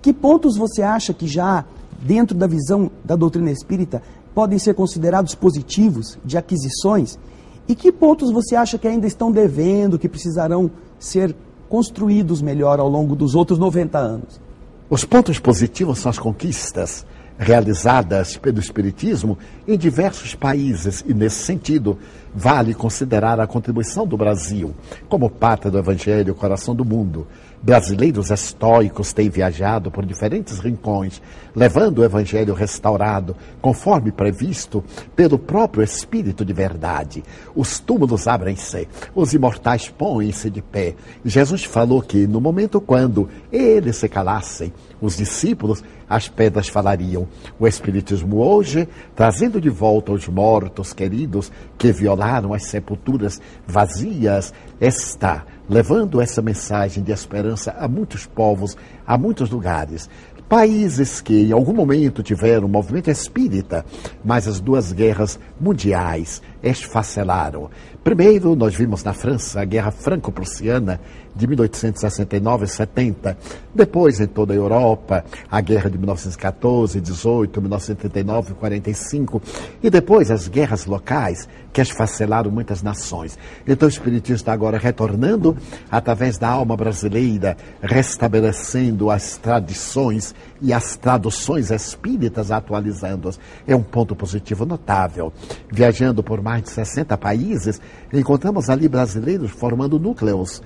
que 0.02 0.12
pontos 0.12 0.58
você 0.58 0.82
acha 0.82 1.14
que 1.14 1.26
já, 1.26 1.64
dentro 2.02 2.38
da 2.38 2.48
visão 2.48 2.92
da 3.02 3.16
doutrina 3.16 3.50
espírita, 3.50 4.04
podem 4.34 4.60
ser 4.60 4.74
considerados 4.74 5.34
positivos 5.34 6.20
de 6.26 6.38
aquisições? 6.38 7.18
E 7.66 7.76
que 7.76 7.94
pontos 7.94 8.30
você 8.30 8.58
acha 8.58 8.78
que 8.78 8.90
ainda 8.90 9.08
estão 9.08 9.32
devendo, 9.32 9.98
que 9.98 10.10
precisarão 10.10 10.70
ser 11.00 11.34
construídos 11.70 12.42
melhor 12.42 12.78
ao 12.78 12.90
longo 12.90 13.16
dos 13.16 13.36
outros 13.36 13.58
90 13.58 13.98
anos? 13.98 14.45
Os 14.88 15.04
pontos 15.04 15.40
positivos 15.40 15.98
são 15.98 16.12
as 16.12 16.20
conquistas 16.20 17.06
realizadas 17.40 18.38
pelo 18.38 18.60
Espiritismo 18.60 19.36
em 19.68 19.78
diversos 19.78 20.36
países, 20.36 21.04
e 21.08 21.14
nesse 21.14 21.44
sentido, 21.44 21.98
vale 22.34 22.74
considerar 22.76 23.40
a 23.40 23.48
contribuição 23.48 24.06
do 24.06 24.16
Brasil 24.16 24.76
como 25.10 25.30
pátria 25.30 25.72
do 25.72 25.80
Evangelho, 25.80 26.36
coração 26.36 26.76
do 26.76 26.86
mundo. 26.86 27.28
Brasileiros 27.66 28.30
estoicos 28.30 29.12
têm 29.12 29.28
viajado 29.28 29.90
por 29.90 30.06
diferentes 30.06 30.60
rincões, 30.60 31.20
levando 31.56 31.98
o 31.98 32.04
Evangelho 32.04 32.54
restaurado, 32.54 33.36
conforme 33.60 34.12
previsto 34.12 34.84
pelo 35.16 35.40
próprio 35.40 35.84
Espírito 35.84 36.46
de 36.46 36.54
verdade. 36.54 37.24
Os 37.56 37.80
túmulos 37.80 38.28
abrem-se, 38.28 38.88
os 39.16 39.34
imortais 39.34 39.90
põem-se 39.90 40.52
de 40.52 40.62
pé. 40.62 40.94
Jesus 41.26 41.64
falou 41.64 42.04
que, 42.04 42.28
no 42.28 42.40
momento 42.40 42.80
quando 42.80 43.28
eles 43.52 43.96
se 43.96 44.08
calassem, 44.08 44.72
os 45.02 45.18
discípulos, 45.18 45.84
as 46.08 46.30
pedras 46.30 46.70
falariam. 46.70 47.28
O 47.60 47.68
Espiritismo 47.68 48.44
hoje, 48.44 48.88
trazendo 49.16 49.60
de 49.60 49.72
volta 49.72 50.12
os 50.12 50.28
mortos 50.28 50.94
queridos 50.94 51.52
que 51.80 51.92
violaram 51.92 52.54
as 52.54 52.66
sepulturas 52.66 53.42
vazias, 53.66 54.54
está 54.80 55.44
levando 55.70 56.22
essa 56.22 56.42
mensagem 56.42 57.04
de 57.04 57.12
esperança 57.12 57.76
a 57.78 57.88
muitos 57.88 58.26
povos, 58.26 58.78
a 59.06 59.18
muitos 59.18 59.50
lugares. 59.50 60.10
Países 60.48 61.22
que 61.22 61.48
em 61.48 61.52
algum 61.52 61.74
momento 61.74 62.22
tiveram 62.22 62.68
um 62.68 62.72
movimento 62.72 63.10
espírita, 63.10 63.84
mas 64.24 64.48
as 64.48 64.60
duas 64.60 64.92
guerras 64.92 65.40
mundiais 65.60 66.42
esfacelaram. 66.66 67.70
Primeiro, 68.04 68.56
nós 68.56 68.76
vimos 68.76 69.04
na 69.04 69.14
França 69.14 69.62
a 69.62 69.66
Guerra 69.66 69.92
Franco-Prussiana 69.92 71.00
de 71.36 71.48
1869 71.48 72.66
e 72.66 72.68
70. 72.68 73.38
Depois, 73.74 74.20
em 74.20 74.28
toda 74.28 74.54
a 74.54 74.56
Europa, 74.56 75.24
a 75.52 75.60
Guerra 75.60 75.90
de 75.90 75.98
1914, 75.98 77.02
18, 77.02 77.62
1939 77.62 78.52
e 78.52 78.56
45. 78.56 79.42
E 79.84 79.90
depois, 79.90 80.32
as 80.32 80.48
guerras 80.48 80.86
locais 80.86 81.48
que 81.74 81.82
esfacelaram 81.82 82.50
muitas 82.50 82.82
nações. 82.82 83.38
Então, 83.68 83.86
o 83.88 83.90
Espiritismo 83.90 84.36
está 84.36 84.54
agora 84.54 84.78
retornando 84.78 85.58
através 85.92 86.38
da 86.38 86.48
alma 86.48 86.78
brasileira, 86.78 87.58
restabelecendo 87.82 89.12
as 89.12 89.38
tradições 89.38 90.34
e 90.62 90.72
as 90.72 90.96
traduções 90.96 91.72
espíritas, 91.72 92.50
atualizando-as. 92.50 93.38
É 93.68 93.76
um 93.76 93.84
ponto 93.84 94.16
positivo 94.16 94.66
notável. 94.66 95.34
Viajando 95.70 96.24
por 96.24 96.42
mais 96.42 96.55
mais 96.56 96.64
de 96.64 96.70
60 96.70 97.18
países, 97.18 97.82
encontramos 98.14 98.70
ali 98.70 98.88
brasileiros 98.88 99.52
formando 99.52 100.00
núcleos, 100.00 100.62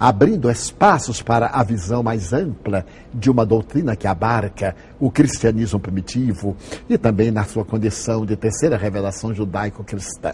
abrindo 0.00 0.50
espaços 0.50 1.20
para 1.20 1.48
a 1.48 1.62
visão 1.62 2.02
mais 2.02 2.32
ampla 2.32 2.86
de 3.12 3.30
uma 3.30 3.44
doutrina 3.44 3.94
que 3.94 4.06
abarca 4.06 4.74
o 4.98 5.10
cristianismo 5.10 5.78
primitivo 5.78 6.56
e 6.88 6.96
também 6.96 7.30
na 7.30 7.44
sua 7.44 7.64
condição 7.64 8.24
de 8.24 8.36
terceira 8.36 8.78
revelação 8.78 9.34
judaico-cristã. 9.34 10.32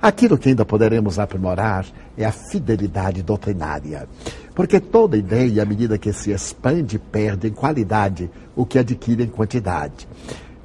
Aquilo 0.00 0.38
que 0.38 0.48
ainda 0.48 0.64
poderemos 0.64 1.18
aprimorar 1.18 1.84
é 2.16 2.24
a 2.24 2.32
fidelidade 2.32 3.22
doutrinária. 3.22 4.08
Porque 4.54 4.80
toda 4.80 5.16
ideia, 5.16 5.62
à 5.62 5.66
medida 5.66 5.98
que 5.98 6.12
se 6.12 6.30
expande, 6.30 6.98
perde 6.98 7.48
em 7.48 7.52
qualidade 7.52 8.30
o 8.56 8.64
que 8.64 8.78
adquire 8.78 9.24
em 9.24 9.28
quantidade. 9.28 10.08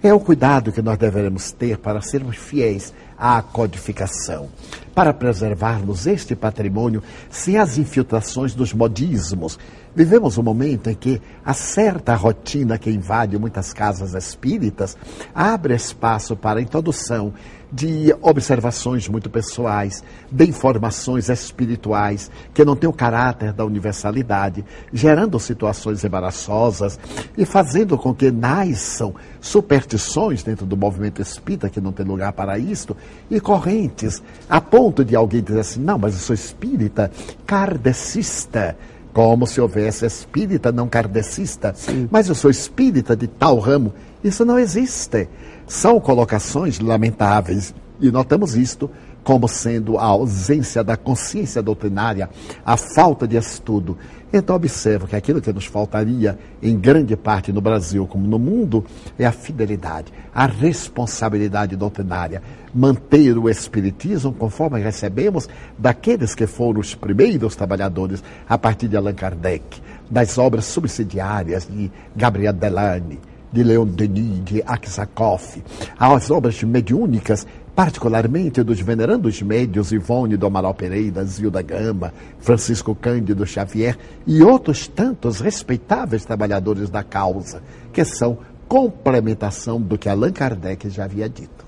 É 0.04 0.14
o 0.14 0.20
cuidado 0.20 0.74
que 0.74 0.82
nós 0.82 0.98
devemos 0.98 1.54
ter 1.54 1.78
para 1.78 2.02
sermos 2.02 2.36
fiéis 2.36 2.94
à 3.18 3.42
codificação, 3.42 4.50
para 4.94 5.14
preservarmos 5.14 6.06
este 6.06 6.36
patrimônio 6.36 7.02
sem 7.30 7.58
as 7.58 7.78
infiltrações 7.78 8.54
dos 8.54 8.74
modismos. 8.74 9.58
Vivemos 9.96 10.38
um 10.38 10.44
momento 10.44 10.90
em 10.90 10.94
que 10.94 11.22
a 11.46 11.54
certa 11.54 12.16
rotina 12.16 12.78
que 12.78 12.92
invade 12.92 13.40
muitas 13.40 13.72
casas 13.72 14.14
espíritas 14.14 14.98
abre 15.34 15.74
espaço 15.74 16.36
para 16.36 16.60
a 16.60 16.62
introdução 16.62 17.34
de 17.74 18.16
observações 18.22 19.08
muito 19.10 19.32
pessoais, 19.32 20.04
de 20.32 20.46
informações 20.46 21.28
espirituais 21.28 22.30
que 22.54 22.64
não 22.64 22.76
têm 22.76 22.88
o 22.88 22.94
caráter 22.94 23.52
da 23.52 23.66
universalidade, 23.66 24.64
gerando 24.94 25.40
situações 25.40 26.04
embaraçosas 26.04 27.00
e 27.36 27.46
fazendo 27.46 27.98
com 27.98 28.14
que 28.14 28.30
nasçam 28.30 29.16
superstições 29.42 30.44
dentro 30.44 30.68
do 30.68 30.78
movimento 30.78 31.20
espírita, 31.20 31.68
que 31.68 31.82
não 31.82 31.92
tem 31.92 32.06
lugar 32.06 32.32
para 32.34 32.60
isto, 32.60 32.96
e 33.30 33.40
correntes, 33.40 34.22
a 34.48 34.62
ponto 34.62 35.04
de 35.04 35.16
alguém 35.16 35.42
dizer 35.42 35.62
assim: 35.62 35.82
não, 35.82 35.98
mas 35.98 36.14
eu 36.14 36.20
sou 36.20 36.36
espírita 36.36 37.12
kardecista 37.44 38.78
como 39.14 39.46
se 39.46 39.62
houvesse 39.62 40.06
espírita 40.06 40.72
não 40.72 40.90
kardecista. 40.90 41.74
Sim. 41.76 42.10
Mas 42.12 42.28
eu 42.28 42.36
sou 42.36 42.50
espírita 42.50 43.16
de 43.16 43.28
tal 43.28 43.60
ramo. 43.60 43.94
Isso 44.24 44.44
não 44.44 44.58
existe. 44.58 45.30
São 45.68 46.00
colocações 46.00 46.80
lamentáveis 46.80 47.74
e 48.00 48.12
notamos 48.12 48.56
isto 48.56 48.90
como 49.24 49.48
sendo 49.48 49.98
a 49.98 50.04
ausência 50.04 50.84
da 50.84 50.98
consciência 50.98 51.62
doutrinária, 51.62 52.30
a 52.66 52.76
falta 52.76 53.26
de 53.26 53.38
estudo. 53.38 53.98
Então, 54.36 54.56
observo 54.56 55.06
que 55.06 55.16
aquilo 55.16 55.40
que 55.40 55.54
nos 55.54 55.68
faltaria, 55.68 56.40
em 56.60 56.76
grande 56.76 57.16
parte 57.16 57.54
no 57.54 57.62
Brasil 57.62 58.08
como 58.08 58.26
no 58.26 58.40
mundo, 58.40 58.84
é 59.20 59.28
a 59.28 59.32
fidelidade, 59.32 60.12
a 60.34 60.48
responsabilidade 60.48 61.76
doutrinária. 61.76 62.42
Manter 62.74 63.38
o 63.38 63.48
Espiritismo 63.48 64.34
conforme 64.34 64.82
recebemos 64.82 65.48
daqueles 65.78 66.34
que 66.34 66.48
foram 66.48 66.80
os 66.80 66.96
primeiros 66.96 67.56
trabalhadores, 67.56 68.24
a 68.50 68.58
partir 68.58 68.88
de 68.88 68.98
Allan 68.98 69.14
Kardec, 69.14 69.80
das 70.10 70.36
obras 70.40 70.66
subsidiárias 70.66 71.68
de 71.68 71.92
Gabriel 72.16 72.54
Delane, 72.54 73.20
de 73.52 73.64
Leon 73.64 73.86
Denis, 73.86 74.44
de 74.46 74.64
Aksakoff, 74.66 75.62
as 76.00 76.32
obras 76.32 76.64
mediúnicas, 76.64 77.46
particularmente 77.76 78.62
dos 78.62 78.80
venerandos 78.80 79.42
médios 79.42 79.92
Ivone 79.92 80.38
do 80.38 80.46
Amaral 80.46 80.74
Pereira, 80.74 81.24
Zilda 81.26 81.62
Gama, 81.62 82.14
Francisco 82.40 82.94
Cândido 82.94 83.46
Xavier 83.46 83.98
e 84.28 84.44
outros 84.44 84.88
tantos 84.88 85.40
respeitáveis 85.40 86.24
trabalhadores 86.24 86.90
da 86.90 87.04
causa, 87.04 87.64
que 87.92 88.06
são 88.06 88.38
complementação 88.68 89.82
do 89.82 89.98
que 89.98 90.08
Allan 90.08 90.32
Kardec 90.32 90.90
já 90.90 91.06
havia 91.06 91.28
dito. 91.28 91.66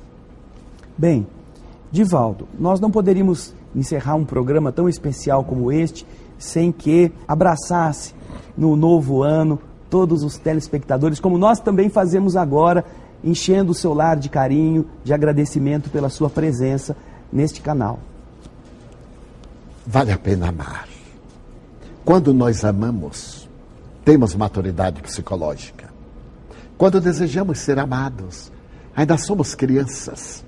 Bem, 0.98 1.26
Divaldo, 1.91 2.48
nós 2.58 2.80
não 2.80 2.91
poderíamos 2.91 3.54
encerrar 3.76 4.15
um 4.15 4.26
programa 4.26 4.72
tão 4.72 4.88
especial 4.88 5.44
como 5.44 5.72
este 5.72 6.06
sem 6.38 6.72
que 6.72 7.12
abraçasse 7.28 8.13
no 8.58 8.76
novo 8.76 9.24
ano 9.24 9.60
todos 9.89 10.24
os 10.24 10.38
telespectadores, 10.38 11.20
como 11.20 11.38
nós 11.38 11.60
também 11.60 11.89
fazemos 11.89 12.36
agora, 12.36 12.84
enchendo 13.25 13.71
o 13.71 13.75
seu 13.75 13.93
lar 13.93 14.17
de 14.17 14.29
carinho, 14.29 14.88
de 15.03 15.11
agradecimento 15.11 15.89
pela 15.89 16.09
sua 16.09 16.29
presença 16.29 16.95
neste 17.33 17.59
canal. 17.59 17.99
Vale 19.85 20.11
a 20.11 20.17
pena 20.17 20.49
amar. 20.49 20.88
Quando 22.05 22.33
nós 22.33 22.63
amamos, 22.63 23.49
temos 24.05 24.35
maturidade 24.35 25.01
psicológica. 25.01 25.89
Quando 26.77 27.01
desejamos 27.01 27.57
ser 27.59 27.79
amados, 27.79 28.51
ainda 28.95 29.17
somos 29.17 29.55
crianças 29.55 30.45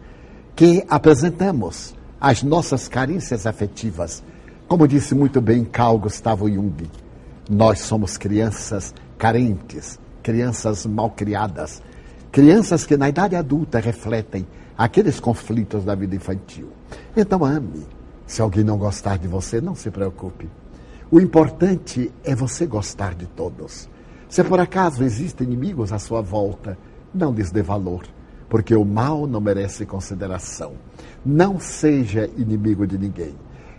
que 0.55 0.85
apresentamos 0.87 1.95
as 2.21 2.43
nossas 2.43 2.87
carências 2.87 3.47
afetivas. 3.47 4.23
Como 4.67 4.87
disse 4.87 5.15
muito 5.15 5.41
bem 5.41 5.65
Carl 5.65 5.97
Gustavo 5.97 6.49
Jung, 6.49 6.89
nós 7.49 7.79
somos 7.79 8.17
crianças 8.17 8.93
carentes, 9.17 9.99
crianças 10.21 10.85
mal 10.85 11.09
criadas, 11.11 11.81
crianças 12.37 12.85
que 12.85 12.95
na 12.95 13.09
idade 13.09 13.35
adulta 13.35 13.79
refletem 13.79 14.45
aqueles 14.77 15.19
conflitos 15.19 15.83
da 15.83 15.95
vida 15.95 16.15
infantil. 16.15 16.69
Então 17.15 17.43
ame. 17.43 17.83
Se 18.27 18.43
alguém 18.43 18.63
não 18.63 18.77
gostar 18.77 19.17
de 19.17 19.27
você, 19.27 19.59
não 19.59 19.73
se 19.73 19.89
preocupe. 19.89 20.47
O 21.09 21.19
importante 21.19 22.11
é 22.23 22.35
você 22.35 22.67
gostar 22.67 23.15
de 23.15 23.25
todos. 23.25 23.89
Se 24.29 24.43
por 24.43 24.59
acaso 24.59 25.03
existem 25.03 25.47
inimigos 25.47 25.91
à 25.91 25.97
sua 25.97 26.21
volta, 26.21 26.77
não 27.11 27.33
lhes 27.33 27.49
dê 27.49 27.63
valor, 27.63 28.05
porque 28.47 28.75
o 28.75 28.85
mal 28.85 29.25
não 29.25 29.41
merece 29.41 29.83
consideração. 29.83 30.73
Não 31.25 31.59
seja 31.59 32.29
inimigo 32.37 32.85
de 32.85 32.99
ninguém. 32.99 33.33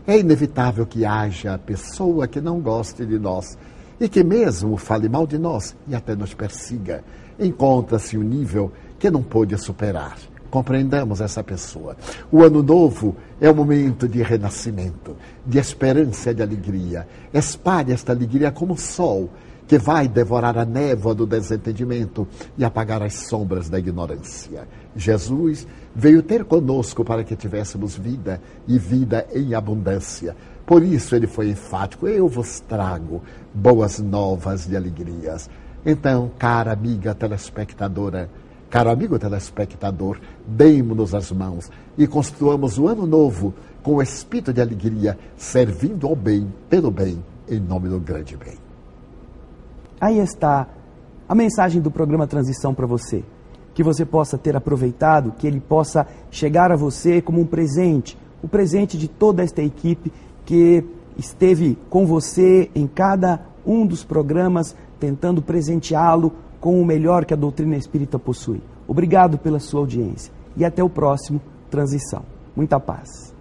É 0.04 0.18
inevitável 0.18 0.84
que 0.84 1.04
haja 1.04 1.56
pessoa 1.58 2.26
que 2.26 2.40
não 2.40 2.58
goste 2.58 3.06
de 3.06 3.20
nós, 3.20 3.56
e 4.00 4.08
que 4.08 4.22
mesmo 4.22 4.76
fale 4.76 5.08
mal 5.08 5.28
de 5.28 5.38
nós 5.38 5.76
e 5.86 5.94
até 5.94 6.14
nos 6.14 6.34
persiga, 6.34 7.04
encontra-se 7.38 8.16
um 8.16 8.22
nível 8.22 8.72
que 8.98 9.10
não 9.10 9.22
pôde 9.22 9.56
superar. 9.58 10.16
Compreendamos 10.50 11.20
essa 11.20 11.44
pessoa. 11.44 11.96
O 12.32 12.42
ano 12.42 12.62
novo 12.62 13.16
é 13.40 13.50
um 13.50 13.54
momento 13.54 14.08
de 14.08 14.22
renascimento, 14.22 15.14
de 15.46 15.58
esperança 15.58 16.30
e 16.30 16.34
de 16.34 16.42
alegria. 16.42 17.06
Espalhe 17.32 17.92
esta 17.92 18.12
alegria 18.12 18.50
como 18.50 18.72
o 18.72 18.78
sol 18.78 19.28
que 19.66 19.78
vai 19.78 20.08
devorar 20.08 20.56
a 20.56 20.64
névoa 20.64 21.14
do 21.14 21.26
desentendimento 21.26 22.26
e 22.56 22.64
apagar 22.64 23.02
as 23.02 23.14
sombras 23.28 23.68
da 23.68 23.78
ignorância. 23.78 24.66
Jesus 24.96 25.66
veio 25.94 26.22
ter 26.22 26.44
conosco 26.44 27.04
para 27.04 27.22
que 27.22 27.36
tivéssemos 27.36 27.94
vida 27.94 28.40
e 28.66 28.78
vida 28.78 29.26
em 29.34 29.54
abundância. 29.54 30.34
Por 30.64 30.82
isso 30.82 31.14
ele 31.14 31.26
foi 31.26 31.50
enfático: 31.50 32.08
eu 32.08 32.26
vos 32.26 32.60
trago 32.60 33.22
boas 33.52 33.98
novas 33.98 34.66
de 34.66 34.74
alegrias. 34.74 35.50
Então, 35.90 36.30
cara 36.38 36.70
amiga 36.70 37.14
telespectadora, 37.14 38.28
caro 38.68 38.90
amigo 38.90 39.18
telespectador, 39.18 40.20
demos-nos 40.46 41.14
as 41.14 41.32
mãos 41.32 41.70
e 41.96 42.06
construamos 42.06 42.76
o 42.78 42.86
ano 42.86 43.06
novo 43.06 43.54
com 43.82 43.94
o 43.94 44.02
espírito 44.02 44.52
de 44.52 44.60
alegria, 44.60 45.18
servindo 45.34 46.06
ao 46.06 46.14
bem, 46.14 46.52
pelo 46.68 46.90
bem, 46.90 47.24
em 47.48 47.58
nome 47.58 47.88
do 47.88 47.98
grande 47.98 48.36
bem. 48.36 48.58
Aí 49.98 50.18
está 50.18 50.68
a 51.26 51.34
mensagem 51.34 51.80
do 51.80 51.90
programa 51.90 52.26
Transição 52.26 52.74
para 52.74 52.86
você. 52.86 53.24
Que 53.72 53.82
você 53.82 54.04
possa 54.04 54.36
ter 54.36 54.54
aproveitado, 54.54 55.32
que 55.38 55.46
ele 55.46 55.58
possa 55.58 56.06
chegar 56.30 56.70
a 56.70 56.76
você 56.76 57.22
como 57.22 57.40
um 57.40 57.46
presente, 57.46 58.14
o 58.42 58.48
presente 58.48 58.98
de 58.98 59.08
toda 59.08 59.42
esta 59.42 59.62
equipe 59.62 60.12
que 60.44 60.84
esteve 61.16 61.78
com 61.88 62.04
você 62.04 62.70
em 62.74 62.86
cada 62.86 63.40
um 63.64 63.86
dos 63.86 64.04
programas, 64.04 64.74
tentando 64.98 65.42
presenteá-lo 65.42 66.32
com 66.60 66.80
o 66.80 66.84
melhor 66.84 67.24
que 67.24 67.34
a 67.34 67.36
doutrina 67.36 67.76
espírita 67.76 68.18
possui. 68.18 68.60
Obrigado 68.86 69.38
pela 69.38 69.60
sua 69.60 69.80
audiência 69.80 70.32
e 70.56 70.64
até 70.64 70.82
o 70.82 70.88
próximo 70.88 71.40
Transição. 71.70 72.22
Muita 72.56 72.80
paz. 72.80 73.34